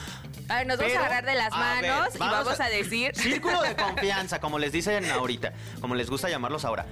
A 0.49 0.57
ver, 0.57 0.67
nos 0.67 0.77
vamos 0.77 0.93
a 0.93 0.99
agarrar 0.99 1.25
de 1.25 1.35
las 1.35 1.51
ver, 1.51 1.89
manos 1.89 2.15
y 2.15 2.19
vamos 2.19 2.59
a 2.59 2.69
decir... 2.69 3.11
Círculo 3.21 3.61
de 3.61 3.75
confianza, 3.75 4.39
como 4.39 4.59
les 4.59 4.71
dicen 4.71 5.09
ahorita, 5.09 5.53
como 5.79 5.95
les 5.95 6.09
gusta 6.09 6.29
llamarlos 6.29 6.65
ahora. 6.65 6.85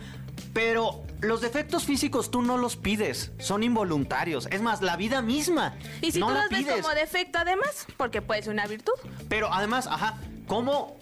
Pero 0.53 1.03
los 1.22 1.41
defectos 1.41 1.83
físicos 1.86 2.31
tú 2.31 2.41
no 2.41 2.57
los 2.57 2.75
pides, 2.75 3.31
son 3.39 3.63
involuntarios. 3.63 4.48
Es 4.51 4.62
más, 4.62 4.81
la 4.81 4.95
vida 4.95 5.22
misma. 5.22 5.75
Y 6.01 6.12
si 6.12 6.19
no 6.19 6.27
tú 6.27 6.33
los 6.33 6.50
ves 6.50 6.81
como 6.81 6.89
defecto 6.95 7.39
además, 7.39 7.86
porque 7.98 8.22
puede 8.22 8.41
ser 8.41 8.53
una 8.53 8.67
virtud. 8.67 8.93
Pero 9.27 9.53
además, 9.53 9.88
ajá, 9.88 10.17
¿cómo? 10.48 10.99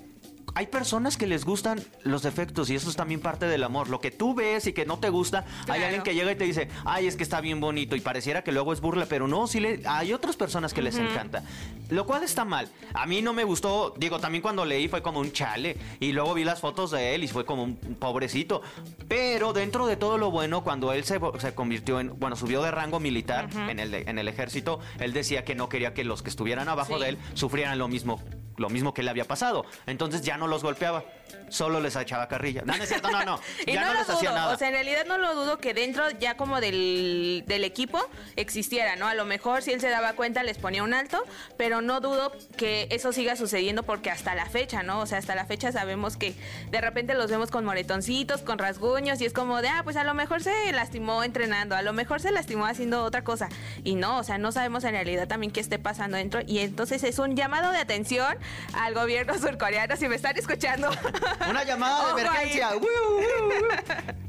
Hay 0.57 0.65
personas 0.65 1.17
que 1.17 1.27
les 1.27 1.45
gustan 1.45 1.79
los 2.01 2.23
defectos 2.23 2.71
y 2.71 2.75
eso 2.75 2.89
es 2.89 2.95
también 2.95 3.19
parte 3.19 3.45
del 3.45 3.63
amor. 3.63 3.89
Lo 3.89 4.01
que 4.01 4.09
tú 4.09 4.33
ves 4.33 4.65
y 4.65 4.73
que 4.73 4.87
no 4.87 4.97
te 4.97 5.09
gusta, 5.09 5.45
hay 5.69 5.83
alguien 5.83 6.01
que 6.01 6.15
llega 6.15 6.31
y 6.31 6.35
te 6.35 6.45
dice, 6.45 6.67
ay, 6.83 7.05
es 7.05 7.15
que 7.15 7.21
está 7.21 7.41
bien 7.41 7.59
bonito 7.59 7.95
y 7.95 7.99
pareciera 8.01 8.41
que 8.43 8.51
luego 8.51 8.73
es 8.73 8.81
burla, 8.81 9.05
pero 9.05 9.27
no, 9.27 9.45
sí 9.45 9.59
le, 9.59 9.83
hay 9.85 10.13
otras 10.13 10.35
personas 10.35 10.73
que 10.73 10.81
les 10.81 10.97
encanta. 10.97 11.43
Lo 11.91 12.07
cual 12.07 12.23
está 12.23 12.43
mal. 12.43 12.69
A 12.95 13.05
mí 13.05 13.21
no 13.21 13.33
me 13.33 13.43
gustó, 13.43 13.93
digo, 13.99 14.19
también 14.19 14.41
cuando 14.41 14.65
leí 14.65 14.87
fue 14.87 15.03
como 15.03 15.19
un 15.19 15.31
chale 15.31 15.77
y 15.99 16.11
luego 16.11 16.33
vi 16.33 16.43
las 16.43 16.59
fotos 16.59 16.89
de 16.89 17.13
él 17.13 17.23
y 17.23 17.27
fue 17.27 17.45
como 17.45 17.61
un 17.61 17.75
pobrecito. 17.75 18.63
Pero 19.07 19.53
dentro 19.53 19.85
de 19.85 19.95
todo 19.95 20.17
lo 20.17 20.31
bueno, 20.31 20.63
cuando 20.63 20.91
él 20.91 21.03
se, 21.03 21.19
se 21.37 21.53
convirtió 21.53 21.99
en, 21.99 22.17
bueno, 22.19 22.35
subió 22.35 22.63
de 22.63 22.71
rango 22.71 22.99
militar 22.99 23.47
en, 23.69 23.77
el, 23.79 23.93
en 23.93 24.17
el 24.17 24.27
ejército, 24.27 24.79
él 24.99 25.13
decía 25.13 25.45
que 25.45 25.53
no 25.53 25.69
quería 25.69 25.93
que 25.93 26.03
los 26.03 26.23
que 26.23 26.31
estuvieran 26.31 26.67
abajo 26.67 26.95
Sí. 26.97 27.03
de 27.03 27.09
él 27.09 27.17
sufrieran 27.35 27.77
lo 27.77 27.87
mismo 27.87 28.19
lo 28.57 28.69
mismo 28.69 28.93
que 28.93 29.03
le 29.03 29.09
había 29.09 29.25
pasado. 29.25 29.65
Entonces 29.85 30.21
ya 30.21 30.37
no 30.37 30.47
los 30.47 30.63
golpeaba, 30.63 31.05
solo 31.49 31.79
les 31.79 31.95
echaba 31.95 32.27
carrilla. 32.27 32.63
No, 32.65 32.75
no 32.75 32.83
es 32.83 32.89
cierto, 32.89 33.09
no, 33.09 33.23
no. 33.23 33.39
Y 33.65 33.73
ya 33.73 33.81
no, 33.81 33.87
no, 33.87 33.93
lo 33.93 33.99
les 33.99 34.09
hacía 34.09 34.29
dudo, 34.29 34.39
nada. 34.39 34.53
o 34.53 34.57
sea, 34.57 34.67
en 34.67 34.73
realidad 34.73 35.05
no 35.05 35.17
lo 35.17 35.35
dudo 35.35 35.57
que 35.57 35.73
dentro 35.73 36.09
ya 36.11 36.35
como 36.35 36.61
del, 36.61 37.43
del 37.47 37.63
equipo 37.63 37.99
existiera, 38.35 38.95
¿no? 38.95 39.07
A 39.07 39.15
lo 39.15 39.25
mejor 39.25 39.61
si 39.61 39.71
él 39.71 39.81
se 39.81 39.89
daba 39.89 40.13
cuenta 40.13 40.43
les 40.43 40.57
ponía 40.57 40.83
un 40.83 40.93
alto, 40.93 41.23
pero 41.57 41.81
no 41.81 42.01
dudo 42.01 42.31
que 42.57 42.87
eso 42.91 43.13
siga 43.13 43.35
sucediendo 43.35 43.83
porque 43.83 44.11
hasta 44.11 44.35
la 44.35 44.45
fecha, 44.45 44.83
¿no? 44.83 44.99
O 44.99 45.05
sea, 45.05 45.17
hasta 45.17 45.35
la 45.35 45.45
fecha 45.45 45.71
sabemos 45.71 46.17
que 46.17 46.35
de 46.69 46.81
repente 46.81 47.13
los 47.13 47.29
vemos 47.29 47.51
con 47.51 47.65
moretoncitos, 47.65 48.41
con 48.41 48.57
rasguños 48.57 49.21
y 49.21 49.25
es 49.25 49.33
como 49.33 49.61
de, 49.61 49.69
ah, 49.69 49.81
pues 49.83 49.95
a 49.95 50.03
lo 50.03 50.13
mejor 50.13 50.41
se 50.43 50.71
lastimó 50.71 51.23
entrenando, 51.23 51.75
a 51.75 51.81
lo 51.81 51.93
mejor 51.93 52.21
se 52.21 52.31
lastimó 52.31 52.65
haciendo 52.65 53.03
otra 53.03 53.23
cosa. 53.23 53.49
Y 53.83 53.95
no, 53.95 54.19
o 54.19 54.23
sea, 54.23 54.37
no 54.37 54.51
sabemos 54.51 54.83
en 54.83 54.91
realidad 54.91 55.27
también 55.27 55.51
qué 55.51 55.59
esté 55.59 55.79
pasando 55.79 56.17
dentro 56.17 56.41
y 56.45 56.59
entonces 56.59 57.03
es 57.03 57.19
un 57.19 57.35
llamado 57.35 57.71
de 57.71 57.77
atención 57.77 58.37
al 58.73 58.93
gobierno 58.93 59.37
surcoreano, 59.39 59.95
si 59.95 60.07
me 60.07 60.15
están 60.15 60.37
escuchando, 60.37 60.89
Una 61.49 61.63
llamada 61.63 62.13
de 62.15 62.21
emergencia. 62.21 62.69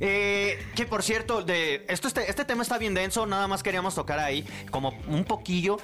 Eh, 0.00 0.64
que 0.76 0.87
por 0.87 1.02
cierto, 1.02 1.42
de 1.42 1.85
esto 1.88 2.09
este, 2.09 2.30
este 2.30 2.45
tema 2.45 2.62
está 2.62 2.78
bien 2.78 2.95
denso, 2.95 3.26
nada 3.26 3.49
más 3.49 3.62
queríamos 3.62 3.95
tocar 3.95 4.18
ahí 4.18 4.45
como 4.71 4.90
un 5.09 5.25
poquillo 5.25 5.78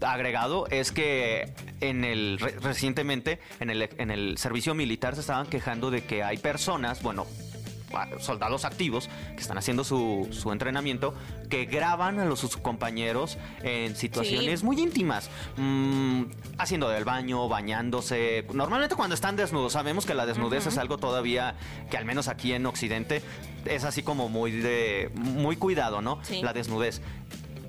agregado 0.00 0.68
es 0.70 0.92
que 0.92 1.52
en 1.80 2.04
el 2.04 2.38
re- 2.38 2.54
recientemente 2.60 3.40
en 3.58 3.70
el, 3.70 3.82
en 3.98 4.12
el 4.12 4.38
servicio 4.38 4.72
militar 4.74 5.16
se 5.16 5.22
estaban 5.22 5.46
quejando 5.48 5.90
de 5.90 6.04
que 6.04 6.22
hay 6.22 6.38
personas, 6.38 7.02
bueno, 7.02 7.26
soldados 8.20 8.64
activos 8.64 9.08
que 9.34 9.40
están 9.40 9.58
haciendo 9.58 9.84
su, 9.84 10.28
su 10.30 10.52
entrenamiento 10.52 11.14
que 11.48 11.64
graban 11.64 12.20
a 12.20 12.24
los 12.24 12.38
sus 12.40 12.56
compañeros 12.56 13.38
en 13.62 13.96
situaciones 13.96 14.60
Sí. 14.60 14.66
muy 14.66 14.80
íntimas, 14.80 15.30
mm, 15.56 16.22
haciendo 16.58 16.88
del 16.88 17.04
baño, 17.04 17.48
bañándose. 17.48 18.44
Normalmente 18.52 18.94
cuando 18.94 19.14
están 19.14 19.36
desnudos, 19.36 19.72
sabemos 19.72 20.06
que 20.06 20.14
la 20.14 20.26
desnudez 20.26 20.66
es 20.66 20.78
algo 20.78 20.98
todavía 20.98 21.54
que 21.90 21.96
al 21.96 22.04
menos 22.04 22.28
aquí 22.28 22.52
en 22.52 22.66
Occidente 22.66 23.22
es 23.64 23.84
así 23.84 24.02
como 24.02 24.28
muy 24.28 24.52
de 24.52 25.10
muy 25.14 25.56
cuidado, 25.56 26.00
¿no? 26.00 26.18
Sí. 26.22 26.42
La 26.42 26.52
desnudez. 26.52 27.00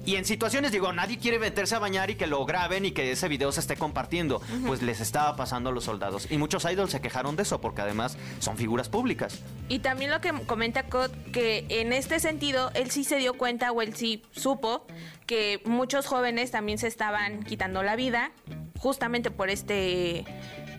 Y 0.06 0.16
en 0.16 0.26
situaciones, 0.26 0.72
digo, 0.72 0.92
nadie 0.94 1.20
quiere 1.20 1.40
meterse 1.40 1.76
a 1.76 1.80
bañar 1.80 2.10
y 2.10 2.16
que 2.16 2.26
lo 2.26 2.44
graben 2.46 2.86
y 2.86 2.92
que 2.92 3.12
ese 3.12 3.28
video 3.28 3.52
se 3.52 3.60
esté 3.60 3.76
compartiendo. 3.76 4.42
Pues 4.66 4.82
les 4.82 5.02
estaba 5.02 5.36
pasando 5.36 5.70
a 5.70 5.74
los 5.74 5.84
soldados. 5.84 6.28
Y 6.32 6.38
muchos 6.38 6.66
idols 6.66 6.92
se 6.92 7.02
quejaron 7.02 7.36
de 7.36 7.44
eso 7.44 7.62
porque 7.62 7.82
además 7.82 8.18
son 8.40 8.58
figuras 8.58 8.90
públicas. 8.90 9.40
Y 9.68 9.80
también 9.80 10.10
lo 10.10 10.22
que 10.22 10.32
comenta 10.46 10.84
Cod, 10.84 11.12
que 11.32 11.66
en 11.70 11.94
este 11.94 12.20
sentido, 12.20 12.72
él 12.74 12.92
sí 12.92 13.04
se 13.04 13.18
dio 13.18 13.36
cuenta 13.36 13.72
o 13.72 13.82
él 13.82 13.96
sí 13.96 14.24
supo 14.32 14.88
que 15.28 15.62
muchos 15.66 16.08
jóvenes 16.08 16.50
también 16.50 16.78
se 16.78 16.88
estaban 16.88 17.44
quitando 17.44 17.84
la 17.84 17.96
vida 17.96 18.32
justamente 18.80 19.30
por 19.30 19.50
este 19.50 20.26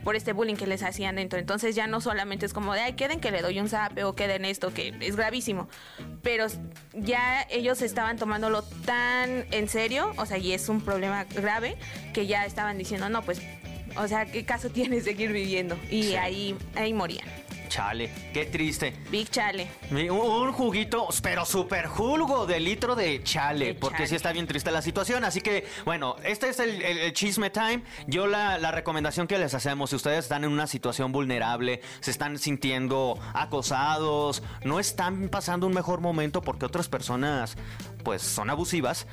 por 0.05 0.17
este 0.17 0.33
bullying 0.33 0.57
que 0.57 0.67
les 0.67 0.83
hacían 0.83 1.17
dentro. 1.17 1.39
Entonces 1.39 1.75
ya 1.75 1.87
no 1.87 2.01
solamente 2.01 2.47
es 2.47 2.53
como 2.53 2.75
de, 2.75 2.81
ay, 2.81 2.93
queden 2.95 3.21
que 3.21 3.31
le 3.31 3.43
doy 3.43 3.61
un 3.61 3.69
zape 3.69 4.05
o 4.05 4.15
queden 4.15 4.45
esto, 4.45 4.73
que 4.73 4.95
es 5.01 5.17
gravísimo. 5.17 5.69
Pero 6.23 6.47
ya 6.95 7.47
ellos 7.51 7.83
estaban 7.83 8.17
tomándolo 8.17 8.63
tan 8.63 9.45
en 9.51 9.69
serio, 9.69 10.13
o 10.17 10.27
sea, 10.27 10.39
y 10.39 10.53
es 10.53 10.69
un 10.69 10.81
problema 10.81 11.25
grave, 11.25 11.77
que 12.15 12.27
ya 12.27 12.45
estaban 12.47 12.79
diciendo, 12.79 13.09
no, 13.09 13.23
pues, 13.23 13.41
o 13.97 14.07
sea, 14.09 14.27
¿qué 14.27 14.45
caso 14.45 14.71
tiene 14.73 15.01
seguir 15.01 15.33
viviendo? 15.33 15.79
Y 15.91 16.03
Sí. 16.05 16.17
ahí, 16.17 16.57
ahí 16.77 16.93
morían. 16.95 17.27
Chale, 17.71 18.11
qué 18.35 18.47
triste. 18.47 18.93
Big 19.13 19.31
Chale. 19.31 19.69
Un 19.93 20.11
un 20.11 20.53
juguito, 20.53 21.07
pero 21.23 21.45
súper 21.47 21.87
julgo 21.87 22.45
de 22.45 22.59
litro 22.59 22.97
de 22.97 23.23
chale, 23.23 23.67
De 23.67 23.75
porque 23.75 23.99
chale. 23.99 24.09
sí 24.09 24.15
está 24.17 24.33
bien 24.33 24.49
triste 24.49 24.73
la 24.73 24.83
situación. 24.83 25.23
Así 25.25 25.41
que, 25.41 25.65
bueno, 25.85 26.17
este 26.25 26.49
es 26.49 26.59
el, 26.59 26.83
el- 26.83 26.99
el 26.99 27.13
chisme 27.13 27.49
time. 27.51 27.83
Yo 28.09 28.27
la, 28.27 28.59
la 28.59 28.73
recomendación 28.73 29.29
que 29.29 29.39
les 29.39 29.55
hacemos, 29.55 29.91
si 29.91 29.97
ustedes 29.97 30.19
están 30.25 30.43
en 30.43 30.51
una 30.51 30.67
situación 30.67 31.13
vulnerable, 31.13 31.81
se 32.01 32.11
están 32.11 32.39
sintiendo 32.39 33.17
acosados, 33.35 34.43
no 34.65 34.81
están 34.81 35.29
pasando 35.29 35.69
un 35.69 35.73
mejor 35.75 36.01
momento 36.01 36.43
porque 36.43 36.67
otras 36.67 36.89
personas, 36.89 37.57
pues, 38.03 38.21
son 38.23 38.51
abusivas, 38.51 39.07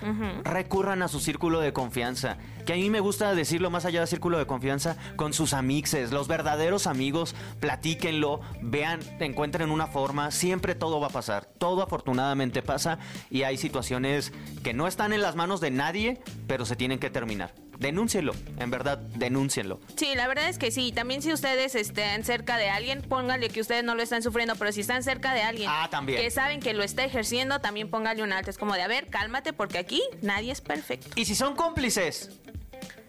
recurran 0.44 1.04
a 1.04 1.08
su 1.10 1.20
círculo 1.20 1.60
de 1.60 1.74
confianza. 1.74 2.38
Que 2.66 2.74
a 2.74 2.76
mí 2.76 2.90
me 2.90 3.02
gusta 3.02 3.36
decirlo 3.36 3.70
más 3.70 3.86
allá 3.86 4.00
del 4.00 4.08
círculo 4.10 4.40
de 4.40 4.48
confianza, 4.48 4.98
con 5.16 5.32
sus 5.34 5.54
amixes, 5.54 6.12
los 6.12 6.28
verdaderos 6.28 6.88
amigos, 6.88 7.36
platíquenlo, 7.60 8.42
vean, 8.62 9.00
encuentren 9.20 9.70
una 9.72 9.88
forma, 9.88 10.32
siempre 10.32 10.76
todo 10.76 11.00
va 11.00 11.08
a 11.08 11.12
pasar, 11.12 11.46
todo 11.58 11.82
afortunadamente 11.84 12.62
pasa 12.62 13.00
y 13.30 13.44
hay 13.44 13.58
situaciones 13.58 14.32
que 14.64 14.74
no 14.74 14.88
están 14.88 15.14
en 15.14 15.22
las 15.22 15.36
manos 15.36 15.62
de 15.62 15.72
nadie, 15.72 16.20
pero 16.48 16.66
se 16.66 16.76
tienen 16.76 17.00
que 17.00 17.10
terminar. 17.10 17.54
Denúncienlo, 17.80 18.34
en 18.58 18.72
verdad, 18.72 18.98
denúncienlo. 18.98 19.80
Sí, 19.96 20.16
la 20.16 20.28
verdad 20.28 20.50
es 20.50 20.58
que 20.58 20.72
sí. 20.72 20.92
También 20.92 21.22
si 21.22 21.32
ustedes 21.32 21.76
estén 21.76 22.24
cerca 22.24 22.58
de 22.58 22.70
alguien, 22.72 23.04
pónganle 23.04 23.50
que 23.50 23.62
ustedes 23.62 23.84
no 23.84 23.94
lo 23.94 24.02
están 24.02 24.24
sufriendo, 24.24 24.56
pero 24.56 24.72
si 24.72 24.82
están 24.82 25.04
cerca 25.04 25.32
de 25.36 25.44
alguien 25.44 25.70
Ah, 25.72 25.88
también. 25.92 26.20
que 26.20 26.32
saben 26.32 26.60
que 26.60 26.74
lo 26.74 26.82
está 26.82 27.04
ejerciendo, 27.06 27.60
también 27.62 27.92
pónganle 27.92 28.24
un 28.24 28.34
alto. 28.34 28.50
Es 28.50 28.58
como 28.58 28.74
de, 28.74 28.82
a 28.82 28.88
ver, 28.88 29.10
cálmate 29.10 29.54
porque 29.54 29.78
aquí 29.78 30.02
nadie 30.24 30.52
es 30.52 30.62
perfecto. 30.62 31.10
Y 31.16 31.26
si 31.26 31.36
son 31.36 31.56
cómplices, 31.56 32.32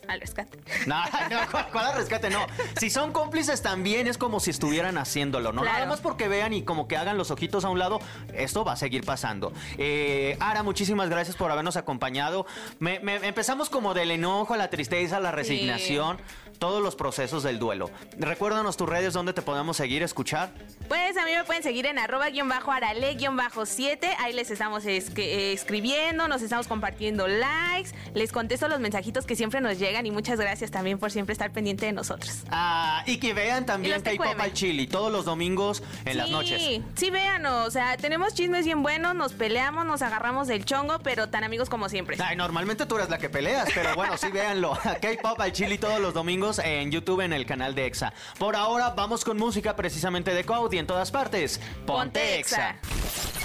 Al 0.09 0.21
rescate. 0.21 0.59
No, 0.87 1.03
no, 1.31 1.39
¿cuál, 1.51 1.69
cuál 1.71 1.87
al 1.87 1.97
rescate? 1.97 2.31
No. 2.31 2.47
Si 2.81 2.91
son 2.91 3.13
cómplices 3.13 3.63
también 3.63 4.07
es 4.07 4.19
como 4.19 4.41
si 4.41 4.51
estuvieran 4.51 4.97
haciéndolo, 4.99 5.53
¿no? 5.53 5.61
Claro. 5.63 5.77
Nada 5.79 5.89
más 5.91 6.01
porque 6.01 6.29
vean 6.29 6.53
y 6.55 6.63
como 6.63 6.89
que 6.89 6.97
hagan 6.97 7.17
los 7.19 7.31
ojitos 7.31 7.65
a 7.65 7.69
un 7.69 7.79
lado, 7.79 8.01
esto 8.35 8.65
va 8.65 8.73
a 8.73 8.77
seguir 8.77 9.05
pasando. 9.05 9.53
Eh, 9.77 10.37
Ara, 10.41 10.63
muchísimas 10.63 11.09
gracias 11.11 11.37
por 11.37 11.51
habernos 11.51 11.77
acompañado. 11.77 12.47
Me- 12.79 13.01
me- 13.01 13.17
empezamos 13.17 13.69
como 13.71 13.95
del 13.95 14.11
enojo 14.11 14.55
a 14.55 14.57
la 14.57 14.71
tristeza, 14.71 15.19
a 15.19 15.21
la 15.21 15.31
resignación, 15.31 16.19
todos 16.59 16.83
los 16.83 16.97
procesos 16.97 17.43
del 17.43 17.59
duelo. 17.59 17.91
Recuérdanos 18.19 18.77
tus 18.77 18.89
redes 18.89 19.13
donde 19.13 19.33
te 19.33 19.43
podemos 19.43 19.77
seguir, 19.77 20.03
escuchar. 20.03 20.51
Pues 20.89 21.17
a 21.17 21.25
mí 21.25 21.33
me 21.37 21.45
pueden 21.45 21.63
seguir 21.63 21.87
en 21.87 21.99
arroba 21.99 22.31
guion 22.31 22.49
bajo 22.49 22.73
arale 22.73 23.15
guion 23.15 23.37
bajo 23.37 23.67
7. 23.67 24.17
Ahí 24.19 24.33
les 24.33 24.51
estamos 24.51 24.85
escribiendo, 24.87 26.29
nos 26.29 26.43
estamos 26.43 26.67
compartiendo 26.67 27.29
likes, 27.29 27.91
les 28.15 28.33
contesto 28.33 28.69
los 28.69 28.81
mensajitos 28.81 29.27
que 29.27 29.37
siempre 29.37 29.61
nos 29.61 29.79
llegan 29.79 30.07
y 30.07 30.11
muchas 30.11 30.39
gracias 30.41 30.71
también 30.71 30.99
por 30.99 31.11
siempre 31.11 31.33
estar 31.33 31.51
pendiente 31.53 31.87
de 31.87 31.93
nosotros. 31.93 32.43
Ah, 32.51 33.03
y 33.07 33.19
que 33.19 33.35
vean 33.35 33.67
también 33.67 34.01
K-Pop 34.03 34.39
al 34.39 34.53
Chili 34.53 34.87
todos 34.87 35.13
los 35.13 35.25
domingos 35.25 35.83
en 36.05 36.17
las 36.17 36.27
Sí, 36.27 36.33
noches. 36.33 36.81
Sí, 36.97 37.11
véanos, 37.11 37.67
o 37.69 37.71
sea, 37.71 37.97
tenemos 37.97 38.35
chismes 38.35 38.65
bien 38.65 38.83
buenos, 38.83 39.15
nos 39.15 39.33
peleamos, 39.33 39.87
nos 39.87 40.03
agarramos 40.03 40.49
del 40.49 40.65
chongo, 40.65 40.99
pero 41.01 41.29
tan 41.29 41.45
amigos 41.45 41.69
como 41.69 41.89
siempre. 41.89 42.17
Ay, 42.21 42.37
normalmente 42.37 42.87
tú 42.87 42.97
eres 42.97 43.09
la 43.11 43.19
que 43.19 43.29
peleas, 43.29 43.69
pero 43.75 43.95
bueno, 43.95 44.17
sí 44.17 44.29
véanlo. 44.31 44.79
K-Pop 45.03 45.41
al 45.41 45.53
Chili 45.53 45.79
todos 45.79 46.01
los 46.01 46.15
domingos 46.15 46.48
en 46.59 46.91
YouTube 46.91 47.21
en 47.21 47.35
el 47.35 47.45
canal 47.45 47.75
de 47.75 47.85
EXA. 47.85 48.15
Por 48.39 48.57
ahora 48.57 48.91
vamos 48.91 49.23
con 49.23 49.37
música 49.37 49.77
precisamente 49.77 50.33
de 50.33 50.45
Code 50.45 50.77
y 50.77 50.79
en 50.79 50.87
todas 50.87 51.11
partes. 51.11 51.61
Ponte, 51.87 52.39
EXA. 52.39 52.77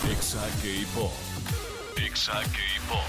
Exa 0.09 0.41
K-Pop. 0.61 1.11
Exa 1.97 2.31
K-Pop. 2.31 3.03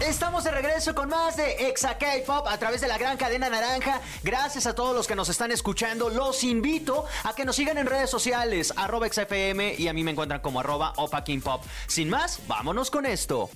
Estamos 0.00 0.44
de 0.44 0.50
regreso 0.52 0.94
con 0.94 1.08
más 1.08 1.36
de 1.36 1.68
Exa 1.68 1.98
K-Pop 1.98 2.46
a 2.46 2.58
través 2.58 2.80
de 2.80 2.86
la 2.86 2.98
gran 2.98 3.16
cadena 3.16 3.48
naranja. 3.48 4.00
Gracias 4.22 4.66
a 4.66 4.74
todos 4.74 4.94
los 4.94 5.08
que 5.08 5.16
nos 5.16 5.28
están 5.28 5.50
escuchando. 5.50 6.10
Los 6.10 6.44
invito 6.44 7.06
a 7.24 7.34
que 7.34 7.44
nos 7.44 7.56
sigan 7.56 7.78
en 7.78 7.86
redes 7.86 8.10
sociales, 8.10 8.72
arroba 8.76 9.08
XFM 9.08 9.74
y 9.76 9.88
a 9.88 9.92
mí 9.92 10.04
me 10.04 10.12
encuentran 10.12 10.40
como 10.40 10.60
arroba 10.60 10.92
Opa 10.96 11.24
King 11.24 11.40
Pop. 11.40 11.64
Sin 11.88 12.10
más, 12.10 12.40
vámonos 12.46 12.90
con 12.90 13.06
esto. 13.06 13.50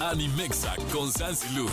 Animexa 0.00 0.74
con 0.92 1.10
Sansi 1.12 1.48
Lu. 1.54 1.70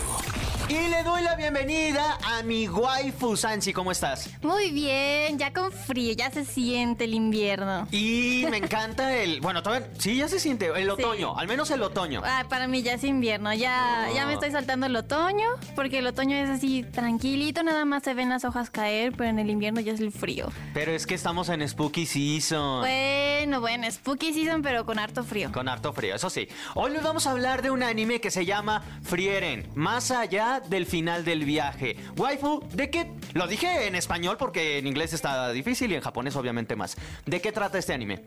Y 0.68 0.88
le 0.88 1.02
doy 1.02 1.22
la 1.22 1.34
bienvenida 1.34 2.18
a 2.22 2.42
mi 2.42 2.68
waifu 2.68 3.36
Sansi. 3.38 3.72
¿Cómo 3.72 3.90
estás? 3.90 4.28
Muy 4.42 4.70
bien, 4.70 5.38
ya 5.38 5.50
con 5.52 5.72
frío, 5.72 6.12
ya 6.12 6.30
se 6.30 6.44
siente 6.44 7.04
el 7.04 7.14
invierno. 7.14 7.88
Y 7.90 8.44
me 8.50 8.56
encanta 8.58 9.16
el. 9.16 9.40
Bueno, 9.40 9.62
todavía. 9.62 9.88
Sí, 9.98 10.16
ya 10.16 10.28
se 10.28 10.38
siente. 10.38 10.66
El 10.66 10.84
Sí. 10.84 10.90
otoño, 10.90 11.38
al 11.38 11.48
menos 11.48 11.70
el 11.70 11.82
otoño. 11.82 12.20
Ah, 12.22 12.44
para 12.50 12.68
mí 12.68 12.82
ya 12.82 12.92
es 12.94 13.04
invierno, 13.04 13.52
ya, 13.54 14.08
ya 14.14 14.26
me 14.26 14.34
estoy 14.34 14.50
saltando 14.50 14.84
el 14.86 14.94
otoño, 14.96 15.46
porque 15.74 16.00
el 16.00 16.06
otoño 16.06 16.36
es 16.36 16.50
así 16.50 16.82
tranquilito, 16.82 17.62
nada 17.62 17.86
más 17.86 18.02
se 18.02 18.12
ven 18.12 18.28
las 18.28 18.44
hojas 18.44 18.68
caer, 18.68 19.12
pero 19.16 19.30
en 19.30 19.38
el 19.38 19.48
invierno 19.48 19.80
ya 19.80 19.92
es 19.92 20.00
el 20.00 20.12
frío. 20.12 20.52
Pero 20.74 20.92
es 20.92 21.06
que 21.06 21.14
estamos 21.14 21.48
en 21.48 21.66
Spooky 21.66 22.04
Season. 22.04 22.80
Bueno, 22.80 23.60
bueno, 23.62 23.90
spooky 23.90 24.34
season, 24.34 24.60
pero 24.62 24.84
con 24.84 24.98
harto 24.98 25.24
frío. 25.24 25.50
Con 25.52 25.68
harto 25.68 25.92
frío, 25.94 26.14
eso 26.14 26.28
sí. 26.28 26.46
Hoy 26.74 26.90
les 26.92 27.02
vamos 27.02 27.26
a 27.26 27.30
hablar 27.30 27.62
de 27.62 27.70
un 27.70 27.82
anime 27.82 28.20
que 28.20 28.30
se 28.30 28.44
llama 28.44 28.82
Frieren, 29.02 29.66
más 29.74 30.10
allá 30.10 30.57
del 30.60 30.86
final 30.86 31.24
del 31.24 31.44
viaje. 31.44 31.96
Waifu, 32.16 32.62
¿de 32.72 32.90
qué? 32.90 33.10
Lo 33.34 33.46
dije 33.46 33.86
en 33.86 33.94
español 33.94 34.36
porque 34.38 34.78
en 34.78 34.86
inglés 34.86 35.12
está 35.12 35.50
difícil 35.52 35.92
y 35.92 35.94
en 35.94 36.00
japonés 36.00 36.36
obviamente 36.36 36.76
más. 36.76 36.96
¿De 37.26 37.40
qué 37.40 37.52
trata 37.52 37.78
este 37.78 37.92
anime? 37.92 38.22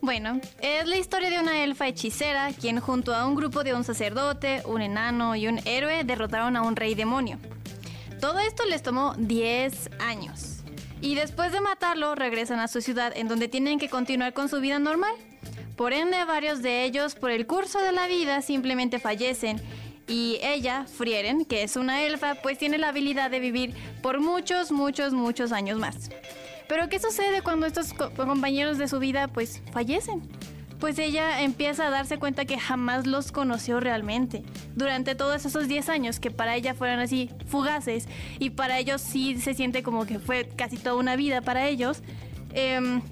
Bueno, 0.00 0.40
es 0.60 0.86
la 0.86 0.96
historia 0.96 1.28
de 1.28 1.40
una 1.40 1.64
elfa 1.64 1.88
hechicera, 1.88 2.50
quien 2.52 2.78
junto 2.78 3.14
a 3.14 3.26
un 3.26 3.34
grupo 3.34 3.64
de 3.64 3.74
un 3.74 3.82
sacerdote, 3.82 4.62
un 4.64 4.80
enano 4.80 5.34
y 5.34 5.48
un 5.48 5.60
héroe 5.66 6.04
derrotaron 6.04 6.56
a 6.56 6.62
un 6.62 6.76
rey 6.76 6.94
demonio. 6.94 7.38
Todo 8.20 8.38
esto 8.38 8.64
les 8.64 8.82
tomó 8.82 9.14
10 9.18 9.90
años. 9.98 10.58
Y 11.00 11.14
después 11.14 11.52
de 11.52 11.60
matarlo, 11.60 12.14
regresan 12.14 12.60
a 12.60 12.68
su 12.68 12.80
ciudad 12.80 13.12
en 13.16 13.28
donde 13.28 13.48
tienen 13.48 13.78
que 13.78 13.88
continuar 13.88 14.32
con 14.34 14.48
su 14.48 14.60
vida 14.60 14.78
normal. 14.78 15.14
Por 15.76 15.92
ende, 15.92 16.24
varios 16.24 16.62
de 16.62 16.84
ellos, 16.84 17.14
por 17.14 17.30
el 17.30 17.46
curso 17.46 17.80
de 17.80 17.92
la 17.92 18.08
vida, 18.08 18.42
simplemente 18.42 18.98
fallecen. 18.98 19.60
Y 20.08 20.38
ella, 20.42 20.86
Frieren, 20.86 21.44
que 21.44 21.62
es 21.62 21.76
una 21.76 22.02
elfa, 22.02 22.36
pues 22.36 22.56
tiene 22.58 22.78
la 22.78 22.88
habilidad 22.88 23.30
de 23.30 23.40
vivir 23.40 23.74
por 24.02 24.20
muchos, 24.20 24.72
muchos, 24.72 25.12
muchos 25.12 25.52
años 25.52 25.78
más. 25.78 26.10
Pero 26.66 26.88
¿qué 26.88 26.98
sucede 26.98 27.42
cuando 27.42 27.66
estos 27.66 27.92
co- 27.92 28.10
compañeros 28.10 28.78
de 28.78 28.88
su 28.88 28.98
vida 28.98 29.28
pues 29.28 29.62
fallecen? 29.72 30.22
Pues 30.80 30.98
ella 30.98 31.42
empieza 31.42 31.86
a 31.86 31.90
darse 31.90 32.18
cuenta 32.18 32.44
que 32.44 32.58
jamás 32.58 33.06
los 33.06 33.32
conoció 33.32 33.80
realmente. 33.80 34.44
Durante 34.76 35.14
todos 35.14 35.44
esos 35.44 35.66
10 35.68 35.88
años 35.88 36.20
que 36.20 36.30
para 36.30 36.54
ella 36.56 36.72
fueron 36.74 37.00
así 37.00 37.30
fugaces 37.46 38.06
y 38.38 38.50
para 38.50 38.78
ellos 38.78 39.00
sí 39.02 39.38
se 39.40 39.54
siente 39.54 39.82
como 39.82 40.06
que 40.06 40.18
fue 40.20 40.48
casi 40.56 40.76
toda 40.76 40.94
una 40.96 41.16
vida 41.16 41.40
para 41.42 41.66
ellos, 41.68 42.02
em, 42.54 43.02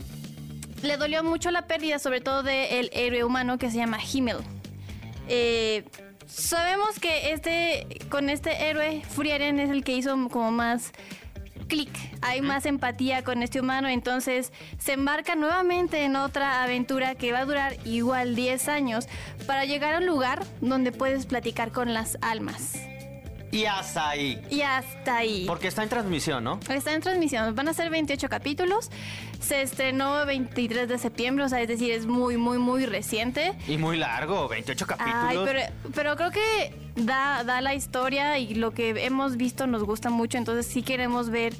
le 0.82 0.96
dolió 0.96 1.24
mucho 1.24 1.50
la 1.50 1.66
pérdida 1.66 1.98
sobre 1.98 2.20
todo 2.20 2.42
del 2.42 2.88
héroe 2.92 3.24
humano 3.24 3.58
que 3.58 3.70
se 3.70 3.78
llama 3.78 3.98
Himmel. 4.00 4.36
Eh, 5.28 5.84
sabemos 6.26 6.98
que 7.00 7.32
este 7.32 7.86
con 8.08 8.30
este 8.30 8.68
héroe 8.68 9.02
Frieren 9.08 9.60
es 9.60 9.70
el 9.70 9.84
que 9.84 9.96
hizo 9.96 10.14
como 10.28 10.50
más 10.50 10.92
clic, 11.68 11.90
hay 12.22 12.40
más 12.42 12.66
empatía 12.66 13.24
con 13.24 13.42
este 13.42 13.60
humano, 13.60 13.88
entonces 13.88 14.52
se 14.78 14.92
embarca 14.92 15.34
nuevamente 15.34 16.04
en 16.04 16.16
otra 16.16 16.62
aventura 16.62 17.14
que 17.14 17.32
va 17.32 17.40
a 17.40 17.44
durar 17.44 17.76
igual 17.84 18.36
10 18.36 18.68
años 18.68 19.08
para 19.46 19.64
llegar 19.64 19.94
a 19.94 19.98
un 19.98 20.06
lugar 20.06 20.44
donde 20.60 20.92
puedes 20.92 21.26
platicar 21.26 21.72
con 21.72 21.92
las 21.92 22.18
almas. 22.20 22.78
Y 23.56 23.64
hasta 23.64 24.10
ahí. 24.10 24.40
Y 24.50 24.60
hasta 24.60 25.16
ahí. 25.16 25.44
Porque 25.46 25.68
está 25.68 25.82
en 25.82 25.88
transmisión, 25.88 26.44
¿no? 26.44 26.60
Está 26.68 26.92
en 26.92 27.00
transmisión. 27.00 27.54
Van 27.54 27.68
a 27.68 27.72
ser 27.74 27.88
28 27.90 28.28
capítulos. 28.28 28.90
Se 29.40 29.62
estrenó 29.62 30.20
el 30.20 30.26
23 30.26 30.88
de 30.88 30.98
septiembre, 30.98 31.44
o 31.44 31.48
sea, 31.48 31.60
es 31.62 31.68
decir, 31.68 31.90
es 31.92 32.06
muy, 32.06 32.36
muy, 32.36 32.58
muy 32.58 32.84
reciente. 32.84 33.54
Y 33.66 33.78
muy 33.78 33.96
largo, 33.96 34.46
28 34.48 34.86
capítulos. 34.86 35.24
Ay, 35.26 35.38
pero, 35.44 35.60
pero 35.94 36.16
creo 36.16 36.30
que 36.30 36.74
da, 36.96 37.44
da 37.44 37.60
la 37.62 37.74
historia 37.74 38.38
y 38.38 38.54
lo 38.54 38.72
que 38.72 38.90
hemos 39.04 39.36
visto 39.36 39.66
nos 39.66 39.84
gusta 39.84 40.10
mucho, 40.10 40.36
entonces 40.36 40.66
sí 40.66 40.82
queremos 40.82 41.30
ver 41.30 41.54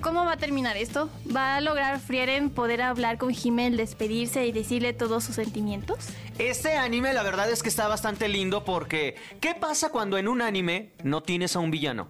¿Cómo 0.00 0.24
va 0.24 0.32
a 0.32 0.36
terminar 0.36 0.76
esto? 0.76 1.10
¿Va 1.34 1.56
a 1.56 1.60
lograr 1.60 1.98
Frieren 1.98 2.50
poder 2.50 2.82
hablar 2.82 3.18
con 3.18 3.34
Himmel, 3.34 3.76
despedirse 3.76 4.46
y 4.46 4.52
decirle 4.52 4.92
todos 4.92 5.24
sus 5.24 5.34
sentimientos? 5.34 5.98
Este 6.38 6.76
anime 6.76 7.12
la 7.12 7.24
verdad 7.24 7.50
es 7.50 7.64
que 7.64 7.68
está 7.68 7.88
bastante 7.88 8.28
lindo 8.28 8.64
porque 8.64 9.16
¿qué 9.40 9.56
pasa 9.56 9.90
cuando 9.90 10.16
en 10.16 10.28
un 10.28 10.40
anime 10.40 10.92
no 11.02 11.20
tienes 11.22 11.56
a 11.56 11.58
un 11.58 11.72
villano? 11.72 12.06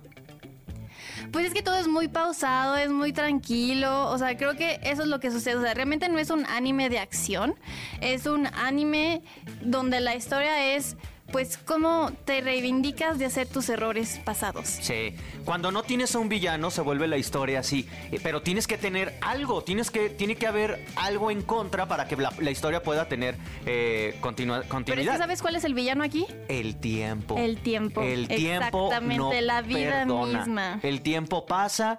Pues 1.32 1.46
es 1.46 1.54
que 1.54 1.62
todo 1.62 1.76
es 1.76 1.88
muy 1.88 2.08
pausado, 2.08 2.76
es 2.76 2.90
muy 2.90 3.12
tranquilo, 3.12 4.08
o 4.10 4.18
sea, 4.18 4.36
creo 4.36 4.54
que 4.54 4.80
eso 4.82 5.02
es 5.02 5.08
lo 5.08 5.18
que 5.20 5.30
sucede, 5.30 5.56
o 5.56 5.62
sea, 5.62 5.74
realmente 5.74 6.08
no 6.08 6.18
es 6.18 6.30
un 6.30 6.46
anime 6.46 6.88
de 6.88 6.98
acción, 6.98 7.54
es 8.00 8.26
un 8.26 8.46
anime 8.46 9.22
donde 9.60 10.00
la 10.00 10.14
historia 10.14 10.74
es 10.74 10.96
pues 11.32 11.58
cómo 11.58 12.10
te 12.24 12.40
reivindicas 12.40 13.18
de 13.18 13.26
hacer 13.26 13.46
tus 13.46 13.68
errores 13.68 14.20
pasados. 14.24 14.66
Sí, 14.66 15.14
cuando 15.44 15.70
no 15.70 15.82
tienes 15.82 16.14
a 16.14 16.18
un 16.18 16.28
villano 16.28 16.70
se 16.70 16.80
vuelve 16.80 17.06
la 17.06 17.16
historia 17.16 17.60
así, 17.60 17.88
eh, 18.10 18.18
pero 18.22 18.42
tienes 18.42 18.66
que 18.66 18.78
tener 18.78 19.14
algo, 19.20 19.62
tienes 19.62 19.90
que, 19.90 20.08
tiene 20.10 20.36
que 20.36 20.46
haber 20.46 20.84
algo 20.96 21.30
en 21.30 21.42
contra 21.42 21.86
para 21.86 22.06
que 22.06 22.16
la, 22.16 22.50
historia 22.50 22.82
pueda 22.82 23.08
tener 23.08 23.36
eh, 23.66 24.16
continuidad. 24.20 24.64
Pero 24.86 25.00
es 25.02 25.08
que 25.08 25.18
¿sabes 25.18 25.42
cuál 25.42 25.56
es 25.56 25.64
el 25.64 25.74
villano 25.74 26.02
aquí? 26.02 26.26
El 26.48 26.76
tiempo. 26.76 27.36
El 27.36 27.58
tiempo. 27.58 28.02
El 28.02 28.28
tiempo. 28.28 28.86
Exactamente, 28.86 29.42
la 29.42 29.62
vida 29.62 30.04
misma. 30.06 30.80
El 30.82 31.02
tiempo 31.02 31.46
pasa 31.46 31.98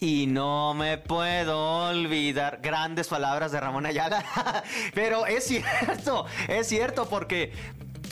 y 0.00 0.26
no 0.26 0.74
me 0.74 0.98
puedo 0.98 1.90
olvidar. 1.90 2.60
Grandes 2.62 3.08
palabras 3.08 3.52
de 3.52 3.60
Ramón 3.60 3.86
Ayala. 3.86 4.24
Pero 4.94 5.26
es 5.26 5.44
cierto, 5.44 6.26
es 6.48 6.66
cierto, 6.66 7.08
porque 7.08 7.52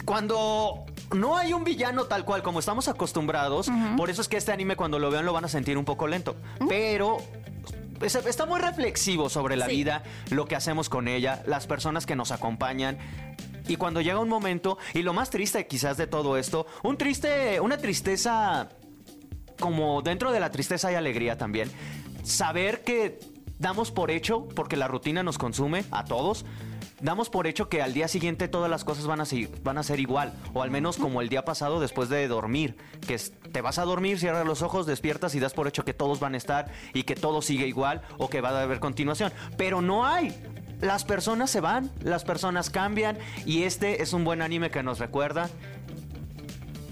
cuando 0.08 0.86
no 1.14 1.36
hay 1.36 1.52
un 1.52 1.64
villano 1.64 2.06
tal 2.06 2.24
cual 2.24 2.42
como 2.42 2.60
estamos 2.60 2.88
acostumbrados, 2.88 3.70
por 3.98 4.08
eso 4.08 4.22
es 4.22 4.28
que 4.28 4.38
este 4.38 4.50
anime 4.52 4.74
cuando 4.74 4.98
lo 4.98 5.10
vean 5.10 5.26
lo 5.26 5.34
van 5.34 5.44
a 5.44 5.48
sentir 5.48 5.76
un 5.76 5.84
poco 5.84 6.06
lento. 6.06 6.34
Pero 6.66 7.18
está 8.00 8.46
muy 8.46 8.58
reflexivo 8.58 9.28
sobre 9.28 9.54
la 9.54 9.66
vida, 9.66 10.02
lo 10.30 10.46
que 10.46 10.56
hacemos 10.56 10.88
con 10.88 11.08
ella, 11.08 11.42
las 11.46 11.66
personas 11.66 12.06
que 12.06 12.16
nos 12.16 12.32
acompañan. 12.32 12.96
Y 13.68 13.76
cuando 13.76 14.00
llega 14.00 14.18
un 14.18 14.30
momento, 14.30 14.78
y 14.94 15.02
lo 15.02 15.12
más 15.12 15.28
triste 15.28 15.66
quizás 15.66 15.98
de 15.98 16.06
todo 16.06 16.38
esto, 16.38 16.66
un 16.82 16.96
triste, 16.96 17.60
una 17.60 17.76
tristeza 17.76 18.70
como 19.60 20.00
dentro 20.00 20.32
de 20.32 20.40
la 20.40 20.50
tristeza 20.50 20.88
hay 20.88 20.94
alegría 20.94 21.36
también. 21.36 21.70
Saber 22.22 22.82
que 22.82 23.20
damos 23.58 23.90
por 23.90 24.10
hecho, 24.10 24.48
porque 24.48 24.78
la 24.78 24.88
rutina 24.88 25.22
nos 25.22 25.36
consume 25.36 25.84
a 25.90 26.06
todos, 26.06 26.46
damos 27.00 27.30
por 27.30 27.46
hecho 27.46 27.68
que 27.68 27.82
al 27.82 27.94
día 27.94 28.08
siguiente 28.08 28.48
todas 28.48 28.70
las 28.70 28.84
cosas 28.84 29.06
van 29.06 29.20
a, 29.20 29.82
ser, 29.82 30.00
igual, 30.00 30.32
o 30.54 30.62
al 30.62 30.70
menos 30.70 30.96
como 30.96 31.20
el 31.20 31.28
día 31.28 31.44
pasado 31.44 31.80
después 31.80 32.08
de 32.08 32.26
dormir, 32.28 32.76
que 33.06 33.18
te 33.18 33.60
vas 33.60 33.78
a 33.78 33.84
dormir, 33.84 34.18
cierras 34.18 34.46
los 34.46 34.62
ojos, 34.62 34.86
despiertas 34.86 35.34
y 35.34 35.40
das 35.40 35.54
por 35.54 35.68
hecho 35.68 35.84
que 35.84 35.94
todos 35.94 36.20
van 36.20 36.34
a 36.34 36.36
estar 36.36 36.70
y 36.94 37.04
que 37.04 37.14
todo 37.14 37.42
sigue 37.42 37.66
igual 37.66 38.02
o 38.18 38.28
que 38.28 38.40
va 38.40 38.50
a 38.50 38.62
haber 38.62 38.80
continuación. 38.80 39.32
Pero 39.56 39.80
no 39.80 40.06
hay. 40.06 40.34
Las 40.80 41.04
personas 41.04 41.50
se 41.50 41.60
van, 41.60 41.90
las 42.02 42.24
personas 42.24 42.70
cambian 42.70 43.18
y 43.44 43.64
este 43.64 44.02
es 44.02 44.12
un 44.12 44.24
buen 44.24 44.42
anime 44.42 44.70
que 44.70 44.82
nos 44.84 45.00
recuerda 45.00 45.50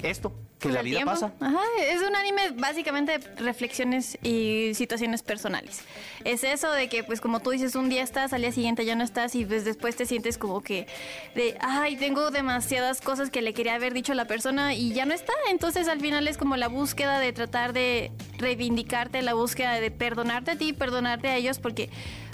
esto, 0.02 0.32
que 0.58 0.70
la 0.70 0.82
vida 0.82 1.04
pasa. 1.04 1.32
Ajá, 1.40 1.60
es 1.82 2.02
un 2.02 2.16
anime 2.16 2.50
básicamente 2.54 3.18
de 3.18 3.42
reflexiones 3.42 4.18
y 4.22 4.72
situaciones 4.74 5.22
personales. 5.22 5.82
Es 6.24 6.44
eso 6.44 6.72
de 6.72 6.88
que, 6.88 7.04
pues 7.04 7.20
como 7.20 7.40
tú 7.40 7.50
dices, 7.50 7.74
un 7.74 7.88
día 7.88 8.02
estás, 8.02 8.32
al 8.32 8.40
día 8.40 8.52
siguiente 8.52 8.84
ya 8.84 8.94
no 8.94 9.04
estás 9.04 9.34
y 9.34 9.44
pues 9.44 9.64
después 9.64 9.96
te 9.96 10.06
sientes 10.06 10.38
como 10.38 10.62
que 10.62 10.86
de, 11.34 11.56
ay, 11.60 11.96
tengo 11.96 12.30
demasiadas 12.30 13.00
cosas 13.00 13.30
que 13.30 13.42
le 13.42 13.52
quería 13.52 13.74
haber 13.74 13.92
dicho 13.92 14.12
a 14.12 14.14
la 14.14 14.26
persona 14.26 14.74
y 14.74 14.92
ya 14.92 15.04
no 15.04 15.12
está. 15.12 15.34
Entonces 15.50 15.88
al 15.88 16.00
final 16.00 16.26
es 16.26 16.38
como 16.38 16.56
la 16.56 16.68
búsqueda 16.68 17.18
de 17.18 17.32
tratar 17.32 17.72
de 17.72 18.10
reivindicarte, 18.38 19.20
la 19.22 19.34
búsqueda 19.34 19.74
de 19.74 19.90
perdonarte 19.90 20.52
a 20.52 20.56
ti, 20.56 20.72
perdonarte 20.72 21.28
a 21.28 21.36
ellos, 21.36 21.58
porque 21.58 21.90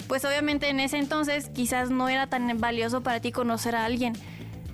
pues 0.07 0.23
obviamente 0.25 0.69
en 0.69 0.79
ese 0.79 0.97
entonces 0.97 1.49
quizás 1.49 1.89
no 1.89 2.07
era 2.09 2.27
tan 2.27 2.59
valioso 2.59 3.01
para 3.01 3.19
ti 3.19 3.31
conocer 3.31 3.75
a 3.75 3.85
alguien 3.85 4.13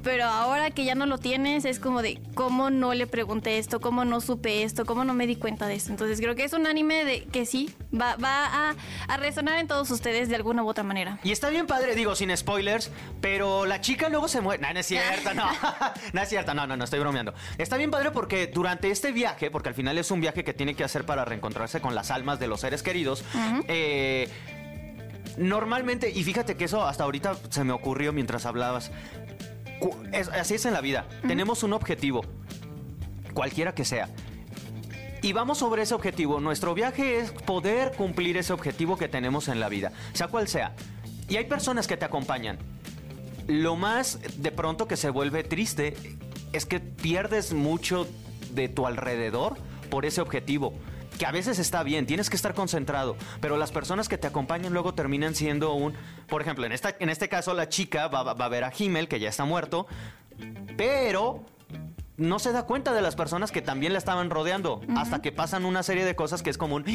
pero 0.04 0.26
ahora 0.26 0.72
que 0.72 0.86
ya 0.86 0.96
no 0.96 1.06
lo 1.06 1.18
tienes 1.18 1.66
es 1.66 1.80
como 1.80 2.02
de 2.02 2.22
cómo 2.36 2.70
no 2.70 2.94
le 2.94 3.08
pregunté 3.08 3.58
esto, 3.58 3.80
cómo 3.80 4.06
no 4.06 4.22
supe 4.22 4.64
esto, 4.64 4.86
cómo 4.86 5.04
no 5.04 5.14
me 5.14 5.28
di 5.28 5.36
cuenta 5.36 5.68
de 5.68 5.76
esto. 5.76 5.92
Entonces 5.92 6.20
creo 6.20 6.36
que 6.36 6.44
es 6.44 6.54
un 6.54 6.68
anime 6.68 7.06
de 7.06 7.26
que 7.26 7.46
sí, 7.46 7.74
va, 7.94 8.16
va 8.16 8.76
a, 9.08 9.18
resonar 9.18 9.60
en 9.60 9.68
todos 9.68 9.92
ustedes 9.92 10.30
de 10.30 10.36
alguna 10.36 10.64
u 10.64 10.70
otra 10.70 10.84
manera. 10.84 11.20
Y 11.24 11.32
está 11.32 11.50
bien 11.50 11.68
padre, 11.68 11.96
digo, 11.96 12.16
sin 12.16 12.36
spoilers, 12.36 12.92
pero 13.22 13.66
la 13.66 13.82
chica 13.82 14.10
luego 14.10 14.28
se 14.28 14.42
muere. 14.42 14.62
No, 14.62 14.74
no 14.74 14.80
es 14.80 14.86
cierto, 14.86 15.34
no. 15.34 15.48
no 16.14 16.22
es 16.22 16.30
cierto, 16.30 16.54
no, 16.54 16.68
no, 16.68 16.78
no, 16.78 16.84
estoy 16.84 17.00
bromeando. 17.00 17.34
Está 17.58 17.78
bien 17.78 17.92
padre 17.92 18.12
porque 18.12 18.48
durante 18.48 18.90
este 18.92 19.12
viaje, 19.12 19.52
porque 19.52 19.70
al 19.70 19.76
final 19.76 19.98
es 19.98 20.12
un 20.12 20.22
viaje 20.22 20.44
que 20.44 20.54
tiene 20.54 20.76
que 20.76 20.84
hacer 20.84 21.06
para 21.06 21.26
reencontrarse 21.26 21.82
con 21.82 21.96
las 21.96 22.12
almas 22.12 22.40
de 22.40 22.48
los 22.48 22.62
seres 22.62 22.84
queridos, 22.84 23.24
eh, 23.68 24.30
normalmente, 25.38 26.10
y 26.10 26.24
fíjate 26.24 26.56
que 26.56 26.66
eso 26.66 26.86
hasta 26.86 27.04
ahorita 27.04 27.38
se 27.50 27.64
me 27.64 27.74
ocurrió 27.74 28.14
mientras 28.14 28.46
hablabas, 28.46 28.92
así 30.34 30.56
es 30.56 30.66
en 30.66 30.74
la 30.74 30.82
vida. 30.82 31.08
Tenemos 31.28 31.64
un 31.64 31.74
objetivo, 31.74 32.24
cualquiera 33.34 33.74
que 33.74 33.86
sea. 33.86 34.10
Y 35.22 35.34
vamos 35.34 35.58
sobre 35.58 35.82
ese 35.82 35.94
objetivo. 35.94 36.40
Nuestro 36.40 36.74
viaje 36.74 37.20
es 37.20 37.32
poder 37.32 37.92
cumplir 37.92 38.38
ese 38.38 38.54
objetivo 38.54 38.98
que 38.98 39.08
tenemos 39.08 39.48
en 39.48 39.60
la 39.60 39.68
vida, 39.68 39.92
sea 40.14 40.28
cual 40.28 40.48
sea. 40.48 40.74
Y 41.28 41.38
hay 41.38 41.46
personas 41.46 41.88
que 41.88 41.98
te 41.98 42.06
acompañan. 42.06 42.58
Lo 43.48 43.76
más 43.76 44.20
de 44.38 44.52
pronto 44.52 44.88
que 44.88 44.96
se 44.96 45.10
vuelve 45.10 45.44
triste 45.44 45.96
es 46.54 46.66
que 46.66 46.80
pierdes 46.80 47.54
mucho 47.54 48.08
de 48.54 48.70
tu 48.70 48.88
alrededor 48.88 49.58
por 49.90 50.06
ese 50.06 50.22
objetivo 50.22 50.74
que 51.20 51.26
a 51.28 51.32
veces 51.32 51.60
está 51.60 51.84
bien, 51.84 52.08
tienes 52.08 52.30
que 52.30 52.38
estar 52.38 52.56
concentrado, 52.56 53.18
pero 53.42 53.58
las 53.58 53.72
personas 53.72 54.08
que 54.08 54.18
te 54.18 54.26
acompañan 54.26 54.74
luego 54.74 54.96
terminan 54.96 55.36
siendo 55.36 55.74
un, 55.74 55.94
por 56.28 56.42
ejemplo, 56.42 56.66
en, 56.66 56.72
esta, 56.72 56.96
en 56.98 57.10
este 57.10 57.28
caso 57.30 57.54
la 57.54 57.70
chica 57.70 58.08
va, 58.08 58.34
va 58.34 58.46
a 58.46 58.50
ver 58.50 58.64
a 58.64 58.72
Himmel, 58.76 59.10
que 59.10 59.20
ya 59.20 59.30
está 59.30 59.44
muerto, 59.44 59.86
pero 60.78 61.44
no 62.16 62.40
se 62.40 62.54
da 62.54 62.64
cuenta 62.64 62.94
de 62.94 63.02
las 63.02 63.18
personas 63.18 63.52
que 63.52 63.62
también 63.62 63.92
la 63.92 64.00
estaban 64.00 64.30
rodeando, 64.30 64.82
hasta 64.96 65.22
que 65.22 65.34
pasan 65.34 65.66
una 65.66 65.84
serie 65.84 66.06
de 66.06 66.16
cosas 66.16 66.42
que 66.42 66.50
es 66.50 66.58
como 66.58 66.78
un... 66.78 66.86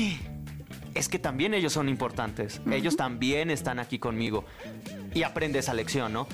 Es 0.94 1.08
que 1.08 1.18
también 1.18 1.52
ellos 1.52 1.72
son 1.72 1.88
importantes, 1.88 2.62
ellos 2.70 2.96
también 2.96 3.50
están 3.50 3.78
aquí 3.78 3.98
conmigo. 3.98 4.44
Y 5.12 5.24
aprende 5.24 5.58
esa 5.58 5.74
lección, 5.74 6.12
¿no? 6.12 6.26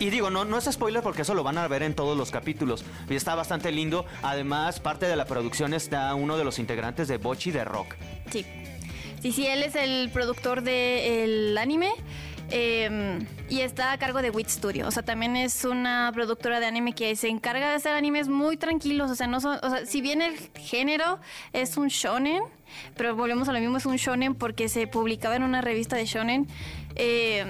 Y 0.00 0.08
digo, 0.08 0.30
no, 0.30 0.46
no 0.46 0.56
es 0.56 0.64
spoiler 0.64 1.02
porque 1.02 1.22
eso 1.22 1.34
lo 1.34 1.44
van 1.44 1.58
a 1.58 1.68
ver 1.68 1.82
en 1.82 1.94
todos 1.94 2.16
los 2.16 2.30
capítulos. 2.30 2.84
Y 3.08 3.14
está 3.14 3.34
bastante 3.34 3.70
lindo. 3.70 4.06
Además, 4.22 4.80
parte 4.80 5.06
de 5.06 5.14
la 5.14 5.26
producción 5.26 5.74
está 5.74 6.14
uno 6.14 6.38
de 6.38 6.44
los 6.44 6.58
integrantes 6.58 7.06
de 7.06 7.18
Bochi 7.18 7.50
de 7.50 7.64
Rock. 7.64 7.96
Sí. 8.30 8.46
Sí, 9.20 9.32
sí, 9.32 9.46
él 9.46 9.62
es 9.62 9.76
el 9.76 10.08
productor 10.10 10.62
del 10.62 11.56
anime. 11.58 11.92
Em, 12.50 13.26
y 13.50 13.60
está 13.60 13.92
a 13.92 13.98
cargo 13.98 14.22
de 14.22 14.30
Wit 14.30 14.48
Studio. 14.48 14.88
O 14.88 14.90
sea, 14.90 15.02
también 15.02 15.36
es 15.36 15.66
una 15.66 16.10
productora 16.14 16.60
de 16.60 16.66
anime 16.66 16.94
que 16.94 17.14
se 17.14 17.28
encarga 17.28 17.68
de 17.68 17.74
hacer 17.74 17.94
animes 17.94 18.28
muy 18.28 18.56
tranquilos. 18.56 19.10
O 19.10 19.14
sea, 19.14 19.26
no 19.26 19.38
son, 19.42 19.58
o 19.62 19.68
sea, 19.68 19.84
si 19.84 20.00
bien 20.00 20.22
el 20.22 20.38
género 20.58 21.20
es 21.52 21.76
un 21.76 21.88
shonen, 21.88 22.42
pero 22.96 23.14
volvemos 23.14 23.50
a 23.50 23.52
lo 23.52 23.60
mismo, 23.60 23.76
es 23.76 23.84
un 23.84 23.96
shonen 23.96 24.34
porque 24.34 24.70
se 24.70 24.86
publicaba 24.86 25.36
en 25.36 25.42
una 25.42 25.60
revista 25.60 25.96
de 25.96 26.06
shonen. 26.06 26.48
Eh, 26.96 27.44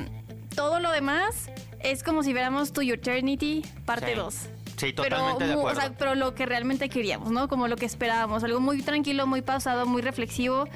todo 0.57 0.81
lo 0.81 0.91
demás 0.91 1.49
es 1.83 2.03
como 2.03 2.23
si 2.23 2.33
viéramos 2.33 2.73
To 2.73 2.83
Eternity, 2.83 3.63
parte 3.85 4.15
2. 4.15 4.35
Sí. 4.77 4.93
totalmente 4.93 5.39
pero, 5.39 5.47
de 5.47 5.53
acuerdo. 5.53 5.79
O 5.79 5.83
sea, 5.83 5.93
pero 5.97 6.15
lo 6.15 6.35
que 6.35 6.47
realmente 6.47 6.89
queríamos, 6.89 7.31
¿no? 7.31 7.49
Como 7.49 7.69
lo 7.69 7.77
que 7.77 7.87
esperábamos. 7.87 8.45
Algo 8.45 8.61
muy 8.61 8.83
tranquilo, 8.83 9.27
muy 9.27 9.43
pausado, 9.43 9.87
muy 9.87 10.03
reflexivo. 10.03 10.67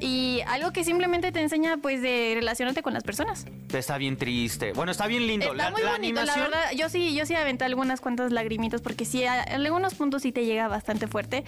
Y 0.00 0.40
algo 0.46 0.72
que 0.72 0.82
simplemente 0.82 1.30
te 1.30 1.40
enseña, 1.40 1.76
pues, 1.76 2.00
de 2.00 2.32
relacionarte 2.34 2.82
con 2.82 2.94
las 2.94 3.02
personas. 3.02 3.46
Está 3.72 3.98
bien 3.98 4.16
triste. 4.16 4.72
Bueno, 4.72 4.92
está 4.92 5.06
bien 5.06 5.26
lindo. 5.26 5.52
Está 5.52 5.70
muy 5.70 5.82
bonito, 5.82 6.24
la 6.24 6.36
verdad. 6.36 6.70
Yo 6.74 6.88
sí, 6.88 7.14
yo 7.14 7.26
sí 7.26 7.34
aventé 7.34 7.64
algunas 7.64 8.00
cuantas 8.00 8.32
lagrimitas 8.32 8.80
porque 8.80 9.04
sí, 9.04 9.24
en 9.24 9.66
algunos 9.66 9.94
puntos 9.94 10.22
sí 10.22 10.32
te 10.32 10.46
llega 10.46 10.68
bastante 10.68 11.06
fuerte. 11.06 11.44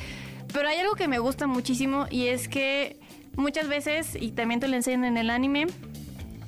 Pero 0.52 0.68
hay 0.68 0.78
algo 0.78 0.94
que 0.96 1.08
me 1.08 1.18
gusta 1.18 1.46
muchísimo 1.46 2.06
y 2.10 2.26
es 2.26 2.48
que 2.48 3.00
muchas 3.36 3.68
veces, 3.68 4.16
y 4.20 4.32
también 4.32 4.60
te 4.60 4.68
lo 4.68 4.76
enseñan 4.76 5.04
en 5.04 5.16
el 5.16 5.30
anime, 5.30 5.66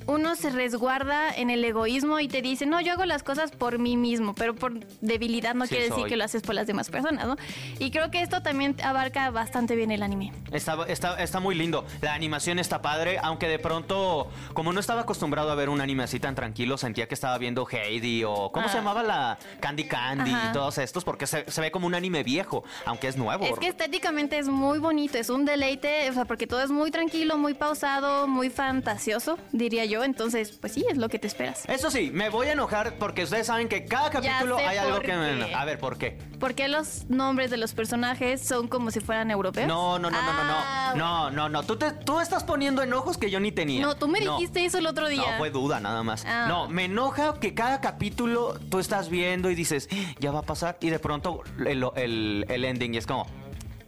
uno 0.07 0.35
se 0.35 0.49
resguarda 0.49 1.33
en 1.35 1.49
el 1.49 1.63
egoísmo 1.63 2.19
y 2.19 2.27
te 2.27 2.41
dice, 2.41 2.65
no, 2.65 2.79
yo 2.81 2.93
hago 2.93 3.05
las 3.05 3.23
cosas 3.23 3.51
por 3.51 3.79
mí 3.79 3.97
mismo, 3.97 4.35
pero 4.35 4.55
por 4.55 4.79
debilidad 5.01 5.53
no 5.55 5.65
Sí 5.65 5.69
quiere 5.69 5.85
decir 5.85 6.01
soy. 6.01 6.09
que 6.09 6.15
lo 6.17 6.23
haces 6.23 6.41
por 6.41 6.55
las 6.55 6.67
demás 6.67 6.89
personas, 6.89 7.25
¿no? 7.27 7.35
Y 7.79 7.91
creo 7.91 8.11
que 8.11 8.21
esto 8.21 8.41
también 8.41 8.75
abarca 8.83 9.29
bastante 9.31 9.75
bien 9.75 9.91
el 9.91 10.03
anime. 10.03 10.31
Está, 10.51 10.77
está, 10.87 11.21
está 11.21 11.39
muy 11.39 11.55
lindo. 11.55 11.85
La 12.01 12.13
animación 12.13 12.59
está 12.59 12.81
padre, 12.81 13.17
aunque 13.21 13.47
de 13.47 13.59
pronto, 13.59 14.29
como 14.53 14.73
no 14.73 14.79
estaba 14.79 15.01
acostumbrado 15.01 15.49
a 15.51 15.55
ver 15.55 15.69
un 15.69 15.81
anime 15.81 16.03
así 16.03 16.19
tan 16.19 16.35
tranquilo, 16.35 16.77
sentía 16.77 17.07
que 17.07 17.13
estaba 17.15 17.37
viendo 17.37 17.67
Heidi 17.69 18.23
o. 18.23 18.51
¿Cómo 18.51 18.67
se 18.69 18.75
Ah. 18.75 18.79
llamaba 18.81 19.03
la 19.03 19.37
Candy 19.59 19.85
Candy 19.85 20.31
Ajá. 20.31 20.49
y 20.49 20.53
todos 20.53 20.77
estos? 20.77 21.03
Porque 21.03 21.25
se, 21.27 21.49
se 21.49 21.61
ve 21.61 21.71
como 21.71 21.87
un 21.87 21.95
anime 21.95 22.23
viejo, 22.23 22.63
aunque 22.85 23.07
es 23.07 23.17
nuevo. 23.17 23.43
Es 23.45 23.57
que 23.59 23.67
estéticamente 23.67 24.37
es 24.37 24.47
muy 24.47 24.79
bonito, 24.79 25.17
es 25.17 25.29
un 25.29 25.45
deleite, 25.45 26.09
o 26.09 26.13
sea, 26.13 26.25
porque 26.25 26.45
todo 26.47 26.61
es 26.61 26.69
muy 26.69 26.91
tranquilo, 26.91 27.37
muy 27.37 27.53
pausado, 27.53 28.27
muy 28.27 28.49
fantasioso, 28.49 29.37
diría 29.51 29.85
yo. 29.85 29.94
Entonces, 30.03 30.51
pues 30.59 30.73
sí, 30.73 30.85
es 30.89 30.97
lo 30.97 31.09
que 31.09 31.19
te 31.19 31.27
esperas. 31.27 31.63
Eso 31.67 31.89
sí, 31.91 32.11
me 32.13 32.29
voy 32.29 32.47
a 32.47 32.51
enojar 32.53 32.95
porque 32.99 33.23
ustedes 33.23 33.47
saben 33.47 33.67
que 33.69 33.85
cada 33.85 34.09
capítulo 34.09 34.57
hay 34.57 34.77
algo 34.77 34.99
que 34.99 35.13
me. 35.15 35.47
qué. 35.47 35.53
A 35.55 35.65
ver, 35.65 35.79
¿por 35.79 35.97
qué? 35.97 36.17
¿Por 36.39 36.53
qué 36.53 36.67
los 36.67 37.05
nombres 37.09 37.49
de 37.51 37.57
los 37.57 37.73
personajes 37.73 38.41
son 38.45 38.67
como 38.67 38.91
si 38.91 38.99
fueran 38.99 39.31
europeos? 39.31 39.67
No, 39.67 39.97
no, 39.99 40.09
no, 40.11 40.21
no, 40.21 40.33
no, 40.33 40.39
Ah, 40.57 40.93
no. 40.95 41.29
No, 41.29 41.31
no, 41.31 41.49
no. 41.49 41.63
Tú, 41.63 41.77
te, 41.77 41.91
tú 41.91 42.19
estás 42.19 42.43
poniendo 42.43 42.81
enojos 42.81 43.17
que 43.17 43.29
yo 43.31 43.39
ni 43.39 43.51
tenía. 43.51 43.81
No, 43.81 43.95
tú 43.95 44.07
me 44.07 44.19
dijiste 44.19 44.65
eso 44.65 44.77
el 44.79 44.87
otro 44.87 45.07
día. 45.07 45.21
No, 45.31 45.37
fue 45.37 45.49
duda 45.49 45.79
nada 45.79 46.03
más. 46.03 46.23
Ah. 46.27 46.45
No, 46.47 46.67
me 46.69 46.85
enoja 46.85 47.39
que 47.39 47.53
cada 47.53 47.81
capítulo 47.81 48.59
tú 48.69 48.79
estás 48.79 49.09
viendo 49.09 49.49
y 49.49 49.55
dices, 49.55 49.87
"Ah, 49.91 49.95
ya 50.19 50.31
va 50.31 50.39
a 50.39 50.43
pasar. 50.43 50.77
Y 50.81 50.89
de 50.89 50.99
pronto 50.99 51.41
el, 51.65 51.85
el- 51.95 52.45
el 52.49 52.65
ending 52.65 52.93
y 52.93 52.97
es 52.97 53.07
como, 53.07 53.25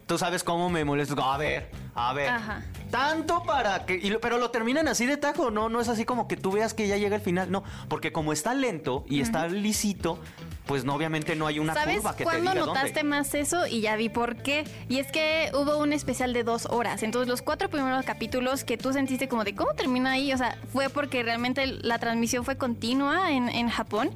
tú 0.06 0.18
sabes 0.18 0.42
cómo 0.44 0.68
me 0.70 0.84
molesta. 0.84 1.14
A 1.34 1.36
ver, 1.38 1.70
a 1.98 2.12
ver. 2.12 2.28
Ajá. 2.28 2.62
Tanto 2.90 3.42
para 3.42 3.84
que. 3.84 3.96
y 3.96 4.08
lo- 4.08 4.20
pero 4.20 4.38
lo 4.38 4.50
terminan 4.50 4.88
así 4.88 5.04
de 5.04 5.16
tajo, 5.18 5.50
¿no? 5.50 5.68
No 5.68 5.80
es 5.80 5.88
así 5.88 6.04
como 6.06 6.26
que 6.26 6.36
tú 6.38 6.52
veas 6.52 6.72
que 6.72 6.88
ya 6.88 6.96
llega 6.96 7.16
el 7.16 7.22
final. 7.22 7.50
No, 7.50 7.62
porque 7.88 8.12
como 8.12 8.32
está 8.32 8.54
lento 8.54 9.04
y 9.08 9.20
está 9.20 9.46
lisito, 9.48 10.18
pues 10.66 10.84
no, 10.84 10.94
obviamente 10.94 11.36
no 11.36 11.46
hay 11.46 11.58
una 11.58 11.74
¿Sabes 11.74 11.96
curva 11.98 12.12
que 12.12 12.18
te 12.18 12.24
cuándo 12.24 12.50
diga 12.52 12.64
notaste 12.64 12.88
dónde. 13.00 13.04
más 13.04 13.34
eso? 13.34 13.66
Y 13.66 13.82
ya 13.82 13.96
vi 13.96 14.08
por 14.08 14.36
qué. 14.36 14.64
Y 14.88 15.00
es 15.00 15.12
que 15.12 15.50
hubo 15.54 15.76
un 15.76 15.92
especial 15.92 16.32
de 16.32 16.44
dos 16.44 16.64
horas. 16.70 17.02
Entonces, 17.02 17.28
los 17.28 17.42
cuatro 17.42 17.68
primeros 17.68 18.06
capítulos 18.06 18.64
que 18.64 18.78
tú 18.78 18.92
sentiste 18.94 19.28
como 19.28 19.44
de 19.44 19.54
cómo 19.54 19.74
termina 19.74 20.12
ahí, 20.12 20.32
o 20.32 20.38
sea, 20.38 20.56
fue 20.72 20.88
porque 20.88 21.22
realmente 21.22 21.66
la 21.66 21.98
transmisión 21.98 22.42
fue 22.46 22.56
continua 22.56 23.32
en, 23.32 23.50
en 23.50 23.68
Japón. 23.68 24.10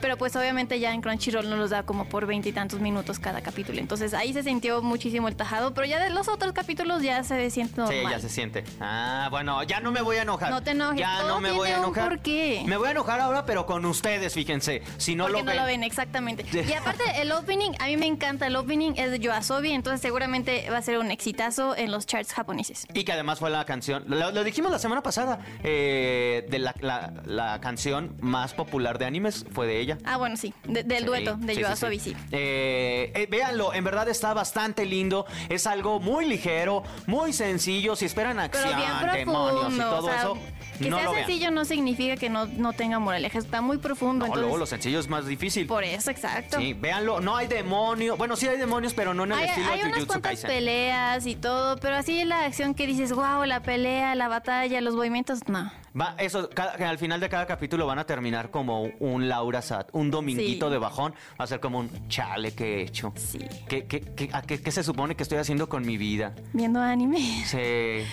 Pero 0.00 0.18
pues 0.18 0.36
obviamente 0.36 0.78
ya 0.78 0.92
en 0.92 1.00
Crunchyroll 1.00 1.48
no 1.48 1.56
los 1.56 1.70
da 1.70 1.84
como 1.84 2.04
por 2.06 2.26
veintitantos 2.26 2.80
minutos 2.80 3.18
cada 3.18 3.40
capítulo. 3.40 3.78
Entonces 3.78 4.12
ahí 4.14 4.32
se 4.34 4.42
sintió 4.42 4.82
muchísimo 4.82 5.28
el 5.28 5.36
tajado. 5.36 5.72
Pero 5.74 5.86
ya 5.86 6.02
de 6.02 6.10
los 6.10 6.28
otros 6.28 6.52
capítulos 6.52 7.02
ya 7.02 7.22
se 7.26 7.50
siente 7.50 7.76
normal. 7.76 7.96
Sí, 8.04 8.10
ya 8.10 8.20
se 8.20 8.28
siente. 8.28 8.64
Ah, 8.80 9.28
bueno, 9.30 9.62
ya 9.64 9.80
no 9.80 9.92
me 9.92 10.02
voy 10.02 10.16
a 10.16 10.22
enojar. 10.22 10.50
No 10.50 10.62
te 10.62 10.70
enojes, 10.72 10.98
Ya 11.00 11.18
todo 11.20 11.28
no 11.28 11.40
me 11.40 11.52
voy 11.52 11.70
a 11.70 11.78
un 11.78 11.84
enojar. 11.84 12.08
porqué. 12.08 12.62
Me 12.66 12.76
voy 12.76 12.88
a 12.88 12.90
enojar 12.92 13.20
ahora, 13.20 13.44
pero 13.46 13.66
con 13.66 13.84
ustedes, 13.84 14.34
fíjense. 14.34 14.82
Si 14.98 15.14
no 15.14 15.24
Porque 15.24 15.38
lo 15.40 15.44
no 15.44 15.50
ven. 15.52 15.60
lo 15.60 15.66
ven, 15.66 15.82
exactamente. 15.82 16.44
Y 16.66 16.72
aparte, 16.72 17.04
el 17.20 17.30
opening, 17.32 17.70
a 17.78 17.86
mí 17.86 17.96
me 17.96 18.06
encanta. 18.06 18.46
El 18.46 18.56
opening 18.56 18.92
es 18.96 19.10
de 19.10 19.18
Yoasobi, 19.18 19.72
entonces 19.72 20.00
seguramente 20.00 20.68
va 20.70 20.78
a 20.78 20.82
ser 20.82 20.98
un 20.98 21.10
exitazo 21.10 21.76
en 21.76 21.90
los 21.90 22.06
charts 22.06 22.32
japoneses. 22.32 22.86
Y 22.94 23.04
que 23.04 23.12
además 23.12 23.38
fue 23.38 23.50
la 23.50 23.64
canción, 23.64 24.04
lo, 24.06 24.30
lo 24.30 24.44
dijimos 24.44 24.70
la 24.72 24.78
semana 24.78 25.02
pasada, 25.02 25.40
eh, 25.62 26.46
de 26.48 26.58
la, 26.58 26.74
la- 26.80 27.12
la 27.24 27.60
canción 27.60 28.16
más 28.20 28.54
popular 28.54 28.98
de 28.98 29.04
animes 29.06 29.44
fue 29.52 29.66
de 29.66 29.80
ella. 29.80 29.98
Ah, 30.04 30.16
bueno, 30.16 30.36
sí, 30.36 30.52
de- 30.64 30.82
del 30.82 31.00
Sí, 31.00 31.04
dueto 31.04 31.36
de 31.36 31.54
sí, 31.54 31.60
Yoasobi, 31.60 31.98
sí. 31.98 32.10
sí. 32.10 32.16
Eh, 32.32 33.12
eh, 33.14 33.26
véanlo, 33.30 33.72
en 33.74 33.84
verdad 33.84 34.08
está 34.08 34.34
bastante 34.34 34.84
lindo. 34.84 35.26
Es 35.48 35.66
algo 35.66 36.00
muy 36.00 36.24
ligero, 36.26 36.82
muy 37.06 37.15
sencillo. 37.32 37.96
Si 37.96 38.04
esperan 38.04 38.38
acción, 38.38 38.70
demonios 39.12 39.74
y 39.74 39.78
todo 39.78 39.98
o 39.98 40.08
sea, 40.08 40.18
eso, 40.20 40.38
que 40.78 40.90
no 40.90 40.98
sea 40.98 41.10
vean. 41.10 41.26
sencillo 41.26 41.50
no 41.50 41.64
significa 41.64 42.16
que 42.16 42.28
no, 42.30 42.46
no 42.46 42.72
tenga 42.72 42.98
moraleja. 42.98 43.38
Está 43.38 43.60
muy 43.60 43.78
profundo. 43.78 44.20
No, 44.20 44.26
entonces, 44.26 44.42
luego 44.42 44.58
lo 44.58 44.66
sencillo 44.66 44.98
es 45.00 45.08
más 45.08 45.26
difícil. 45.26 45.66
Por 45.66 45.84
eso, 45.84 46.10
exacto. 46.10 46.58
Sí, 46.58 46.72
véanlo. 46.74 47.20
No 47.20 47.36
hay 47.36 47.46
demonios. 47.46 48.16
Bueno, 48.18 48.36
sí 48.36 48.46
hay 48.48 48.58
demonios, 48.58 48.94
pero 48.94 49.14
no 49.14 49.24
en 49.24 49.32
el 49.32 49.38
Hay, 49.38 49.48
estilo 49.48 49.66
hay 49.70 49.80
unas 49.80 49.92
Jujutsu 49.94 50.06
cuantas 50.08 50.30
Kaisen. 50.32 50.48
peleas 50.50 51.26
y 51.26 51.36
todo, 51.36 51.76
pero 51.78 51.96
así 51.96 52.24
la 52.24 52.44
acción 52.44 52.74
que 52.74 52.86
dices, 52.86 53.12
wow, 53.12 53.44
la 53.44 53.60
pelea, 53.62 54.14
la 54.14 54.28
batalla, 54.28 54.80
los 54.80 54.94
movimientos, 54.94 55.40
no. 55.48 55.70
Va, 55.98 56.14
eso, 56.18 56.50
cada- 56.50 56.72
al 56.90 56.98
final 56.98 57.20
de 57.20 57.28
cada 57.30 57.46
capítulo 57.46 57.86
van 57.86 57.98
a 57.98 58.04
terminar 58.04 58.50
como 58.50 58.82
un 59.00 59.28
Laura 59.28 59.62
Sat, 59.62 59.88
un 59.92 60.10
dominguito 60.10 60.66
Sí. 60.66 60.72
de 60.72 60.78
bajón. 60.78 61.14
Va 61.40 61.44
a 61.44 61.46
ser 61.46 61.58
como 61.60 61.78
un 61.78 62.08
chale 62.08 62.54
que 62.54 62.76
he 62.76 62.82
hecho. 62.82 63.14
Sí. 63.16 63.38
¿Qué, 63.66 63.86
qué, 63.86 64.00
qué- 64.02 64.28
a 64.32 64.42
qué- 64.42 64.60
qué 64.60 64.70
se 64.70 64.82
supone 64.82 65.14
que 65.14 65.22
estoy 65.22 65.38
haciendo 65.38 65.68
con 65.70 65.86
mi 65.86 65.96
vida? 65.96 66.34
Viendo 66.52 66.80
anime. 66.80 67.44
Se... 67.46 68.04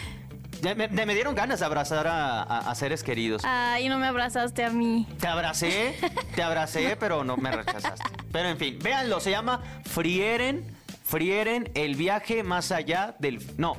ya 0.63 0.73
Me, 0.76 0.88
me 0.88 1.13
dieron 1.13 1.36
ganas 1.36 1.60
de 1.60 1.65
abrazar 1.65 2.08
a, 2.08 2.41
a- 2.43 2.71
a 2.71 2.76
seres 2.76 3.04
queridos. 3.04 3.43
Ay, 3.45 3.89
no 3.89 3.97
me 3.99 4.08
abrazaste 4.08 4.63
a 4.63 4.69
mí. 4.69 5.08
Te 5.19 5.28
abracé, 5.28 5.95
te 6.36 6.41
abracé, 6.41 6.95
pero 6.99 7.23
no 7.23 7.38
me 7.38 7.52
rechazaste. 7.52 8.04
Pero 8.32 8.49
en 8.49 8.58
fin, 8.58 8.80
véanlo, 8.82 9.19
se 9.19 9.32
llama 9.32 9.62
Frieren, 9.86 10.65
Frieren, 11.04 11.69
el 11.76 11.95
viaje 11.95 12.43
más 12.43 12.71
allá 12.71 13.15
del... 13.19 13.39
No, 13.58 13.76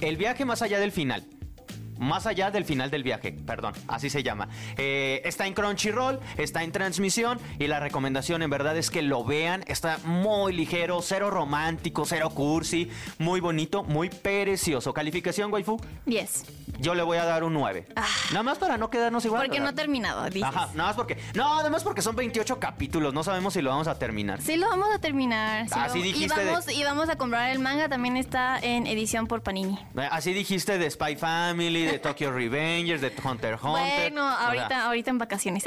el 0.00 0.16
viaje 0.16 0.44
más 0.44 0.60
allá 0.62 0.78
del 0.78 0.92
final. 0.92 1.24
Más 1.98 2.26
allá 2.26 2.50
del 2.50 2.64
final 2.64 2.90
del 2.90 3.02
viaje, 3.02 3.32
perdón, 3.32 3.74
así 3.88 4.10
se 4.10 4.22
llama. 4.22 4.48
Eh, 4.76 5.22
está 5.24 5.46
en 5.46 5.54
Crunchyroll, 5.54 6.20
está 6.36 6.62
en 6.62 6.72
transmisión 6.72 7.38
y 7.58 7.66
la 7.66 7.80
recomendación 7.80 8.42
en 8.42 8.50
verdad 8.50 8.76
es 8.76 8.90
que 8.90 9.02
lo 9.02 9.24
vean. 9.24 9.64
Está 9.66 9.98
muy 10.04 10.52
ligero, 10.52 11.00
cero 11.02 11.30
romántico, 11.30 12.04
cero 12.04 12.30
cursi, 12.30 12.90
muy 13.18 13.40
bonito, 13.40 13.82
muy 13.82 14.08
precioso. 14.10 14.92
Calificación, 14.92 15.52
waifu, 15.52 15.78
10. 16.06 16.44
yo 16.80 16.94
le 16.94 17.02
voy 17.02 17.18
a 17.18 17.24
dar 17.24 17.44
un 17.44 17.54
9. 17.54 17.86
Nada 18.30 18.42
más 18.42 18.58
para 18.58 18.76
no 18.76 18.90
quedarnos 18.90 19.24
igual. 19.24 19.42
Ah. 19.42 19.44
Porque 19.46 19.60
no 19.60 19.68
ha 19.68 19.72
terminado, 19.74 20.24
dices. 20.26 20.42
Ajá, 20.44 20.68
nada 20.74 20.88
más 20.90 20.96
porque. 20.96 21.16
No, 21.34 21.58
además 21.58 21.82
porque 21.84 22.02
son 22.02 22.16
28 22.16 22.58
capítulos. 22.60 23.14
No 23.14 23.22
sabemos 23.24 23.54
si 23.54 23.62
lo 23.62 23.70
vamos 23.70 23.88
a 23.88 23.98
terminar. 23.98 24.40
Sí, 24.42 24.56
lo 24.56 24.68
vamos 24.68 24.88
a 24.94 24.98
terminar. 24.98 25.66
sí 25.68 25.74
Ah, 25.74 25.86
lo 25.86 25.92
sí 25.92 25.98
vamos- 26.00 26.14
dijiste 26.14 26.34
y 26.34 26.44
de- 26.44 26.50
vamos, 26.50 26.68
y 26.72 26.84
vamos 26.84 27.08
a 27.08 27.16
comprar 27.16 27.50
el 27.50 27.58
manga, 27.58 27.88
también 27.88 28.16
está 28.16 28.58
en 28.60 28.86
edición 28.86 29.26
por 29.26 29.42
Panini. 29.42 29.78
Eh, 29.96 30.08
Así 30.10 30.32
dijiste 30.32 30.78
de 30.78 30.90
Spy 30.90 31.16
Family, 31.16 31.85
de 31.92 31.98
Tokyo 31.98 32.32
Revengers, 32.32 33.00
de 33.00 33.08
Hunter 33.08 33.54
Hunter. 33.54 33.58
Bueno, 33.60 34.26
O 34.26 34.30
sea, 34.30 34.46
ahorita, 34.46 34.84
ahorita 34.86 35.10
en 35.10 35.18
vacaciones. 35.18 35.64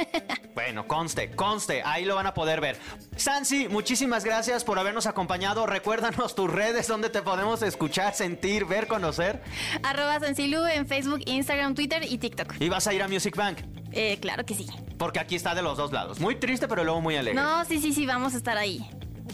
bueno, 0.54 0.86
conste, 0.86 1.30
conste. 1.30 1.82
Ahí 1.84 2.04
lo 2.04 2.14
van 2.14 2.26
a 2.26 2.34
poder 2.34 2.60
ver. 2.60 2.78
Sansi, 3.16 3.68
muchísimas 3.68 4.24
gracias 4.24 4.64
por 4.64 4.78
habernos 4.78 5.06
acompañado. 5.06 5.66
Recuérdanos 5.66 6.34
tus 6.34 6.50
redes 6.50 6.88
donde 6.88 7.10
te 7.10 7.22
podemos 7.22 7.62
escuchar, 7.62 8.14
sentir, 8.14 8.64
ver, 8.64 8.86
conocer. 8.86 9.42
Arroba 9.82 10.20
Sansilu 10.20 10.64
en 10.66 10.86
Facebook, 10.86 11.20
Instagram, 11.26 11.74
Twitter 11.74 12.02
y 12.08 12.18
TikTok. 12.18 12.54
Y 12.60 12.68
vas 12.68 12.86
a 12.86 12.94
ir 12.94 13.02
a 13.02 13.08
Music 13.08 13.36
Bank. 13.36 13.58
Eh, 13.92 14.18
claro 14.20 14.44
que 14.44 14.54
sí. 14.54 14.66
Porque 14.98 15.20
aquí 15.20 15.36
está 15.36 15.54
de 15.54 15.62
los 15.62 15.76
dos 15.76 15.92
lados. 15.92 16.20
Muy 16.20 16.36
triste, 16.36 16.68
pero 16.68 16.84
luego 16.84 17.00
muy 17.00 17.16
alegre. 17.16 17.40
No, 17.40 17.64
sí, 17.64 17.80
sí, 17.80 17.92
sí, 17.92 18.06
vamos 18.06 18.34
a 18.34 18.36
estar 18.36 18.56
ahí. 18.56 18.86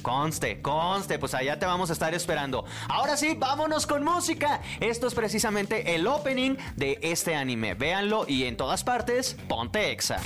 Conste, 0.03 0.61
conste, 0.61 1.19
pues 1.19 1.35
allá 1.35 1.59
te 1.59 1.67
vamos 1.67 1.91
a 1.91 1.93
estar 1.93 2.13
esperando. 2.15 2.65
Ahora 2.89 3.17
sí, 3.17 3.35
vámonos 3.39 3.87
con 3.87 4.05
música. 4.05 4.61
Esto 4.81 5.07
es 5.07 5.15
precisamente 5.15 5.95
el 5.95 6.07
opening 6.07 6.57
de 6.77 6.99
este 7.03 7.35
anime. 7.35 7.75
Véanlo 7.75 8.25
y 8.29 8.45
en 8.45 8.57
todas 8.57 8.85
partes, 8.85 9.37
ponte 9.49 9.93
exa. 9.93 10.19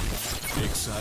Exa. 0.64 0.96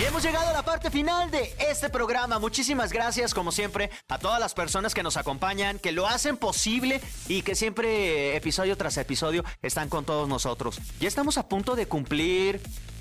Y 0.00 0.04
hemos 0.04 0.22
llegado 0.22 0.48
a 0.48 0.52
la 0.52 0.62
parte 0.62 0.90
final 0.90 1.30
de 1.30 1.54
este 1.58 1.88
programa. 1.90 2.38
Muchísimas 2.38 2.92
gracias, 2.92 3.32
como 3.34 3.52
siempre, 3.52 3.90
a 4.08 4.18
todas 4.18 4.40
las 4.40 4.54
personas 4.54 4.94
que 4.94 5.02
nos 5.02 5.16
acompañan, 5.16 5.78
que 5.78 5.92
lo 5.92 6.06
hacen 6.08 6.36
posible 6.36 7.00
y 7.28 7.42
que 7.42 7.54
siempre, 7.54 8.36
episodio 8.36 8.76
tras 8.76 8.96
episodio, 8.96 9.44
están 9.62 9.88
con 9.88 10.04
todos 10.04 10.28
nosotros. 10.28 10.80
Ya 10.98 11.08
estamos 11.08 11.38
a 11.38 11.48
punto 11.48 11.76
de 11.76 11.86
cumplir 11.86 12.60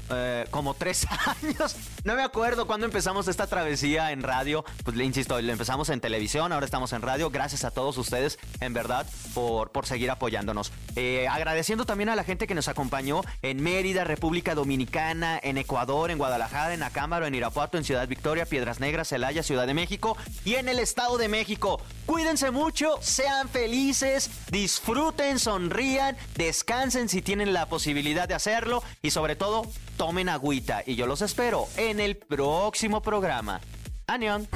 eh, 0.09 0.45
como 0.51 0.73
tres 0.73 1.07
años. 1.43 1.75
No 2.03 2.15
me 2.15 2.23
acuerdo 2.23 2.67
cuándo 2.67 2.85
empezamos 2.85 3.27
esta 3.27 3.47
travesía 3.47 4.11
en 4.11 4.23
radio. 4.23 4.65
Pues 4.83 4.95
le 4.97 5.05
insisto, 5.05 5.41
lo 5.41 5.51
empezamos 5.51 5.89
en 5.89 6.01
televisión, 6.01 6.51
ahora 6.51 6.65
estamos 6.65 6.93
en 6.93 7.01
radio. 7.01 7.29
Gracias 7.29 7.63
a 7.63 7.71
todos 7.71 7.97
ustedes, 7.97 8.39
en 8.59 8.73
verdad, 8.73 9.05
por, 9.33 9.71
por 9.71 9.85
seguir 9.85 10.11
apoyándonos. 10.11 10.71
Eh, 10.95 11.27
agradeciendo 11.27 11.85
también 11.85 12.09
a 12.09 12.15
la 12.15 12.23
gente 12.23 12.47
que 12.47 12.55
nos 12.55 12.67
acompañó 12.67 13.21
en 13.41 13.61
Mérida, 13.61 14.03
República 14.03 14.55
Dominicana, 14.55 15.39
en 15.41 15.57
Ecuador, 15.57 16.11
en 16.11 16.17
Guadalajara, 16.17 16.73
en 16.73 16.83
Acámbaro, 16.83 17.25
en 17.25 17.35
Irapuato, 17.35 17.77
en 17.77 17.83
Ciudad 17.83 18.07
Victoria, 18.07 18.45
Piedras 18.45 18.79
Negras, 18.79 19.09
Celaya, 19.09 19.43
Ciudad 19.43 19.67
de 19.67 19.73
México 19.73 20.17
y 20.45 20.55
en 20.55 20.67
el 20.67 20.79
Estado 20.79 21.17
de 21.17 21.27
México. 21.27 21.81
Cuídense 22.05 22.51
mucho, 22.51 22.97
sean 23.01 23.49
felices, 23.49 24.29
disfruten, 24.51 25.39
sonrían, 25.39 26.17
descansen 26.35 27.09
si 27.09 27.21
tienen 27.21 27.53
la 27.53 27.67
posibilidad 27.67 28.27
de 28.27 28.33
hacerlo 28.33 28.83
y 29.01 29.11
sobre 29.11 29.35
todo, 29.35 29.63
tomen 29.97 30.29
agüita. 30.29 30.83
Y 30.85 30.95
yo 30.95 31.07
los 31.07 31.21
espero 31.21 31.67
en 31.77 31.99
el 31.99 32.17
próximo 32.17 33.01
programa. 33.01 33.61
¡Anión! 34.07 34.47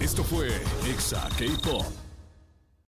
Esto 0.00 0.22
fue 0.24 0.48
Exa 0.88 1.28
K-Pop. 1.36 2.05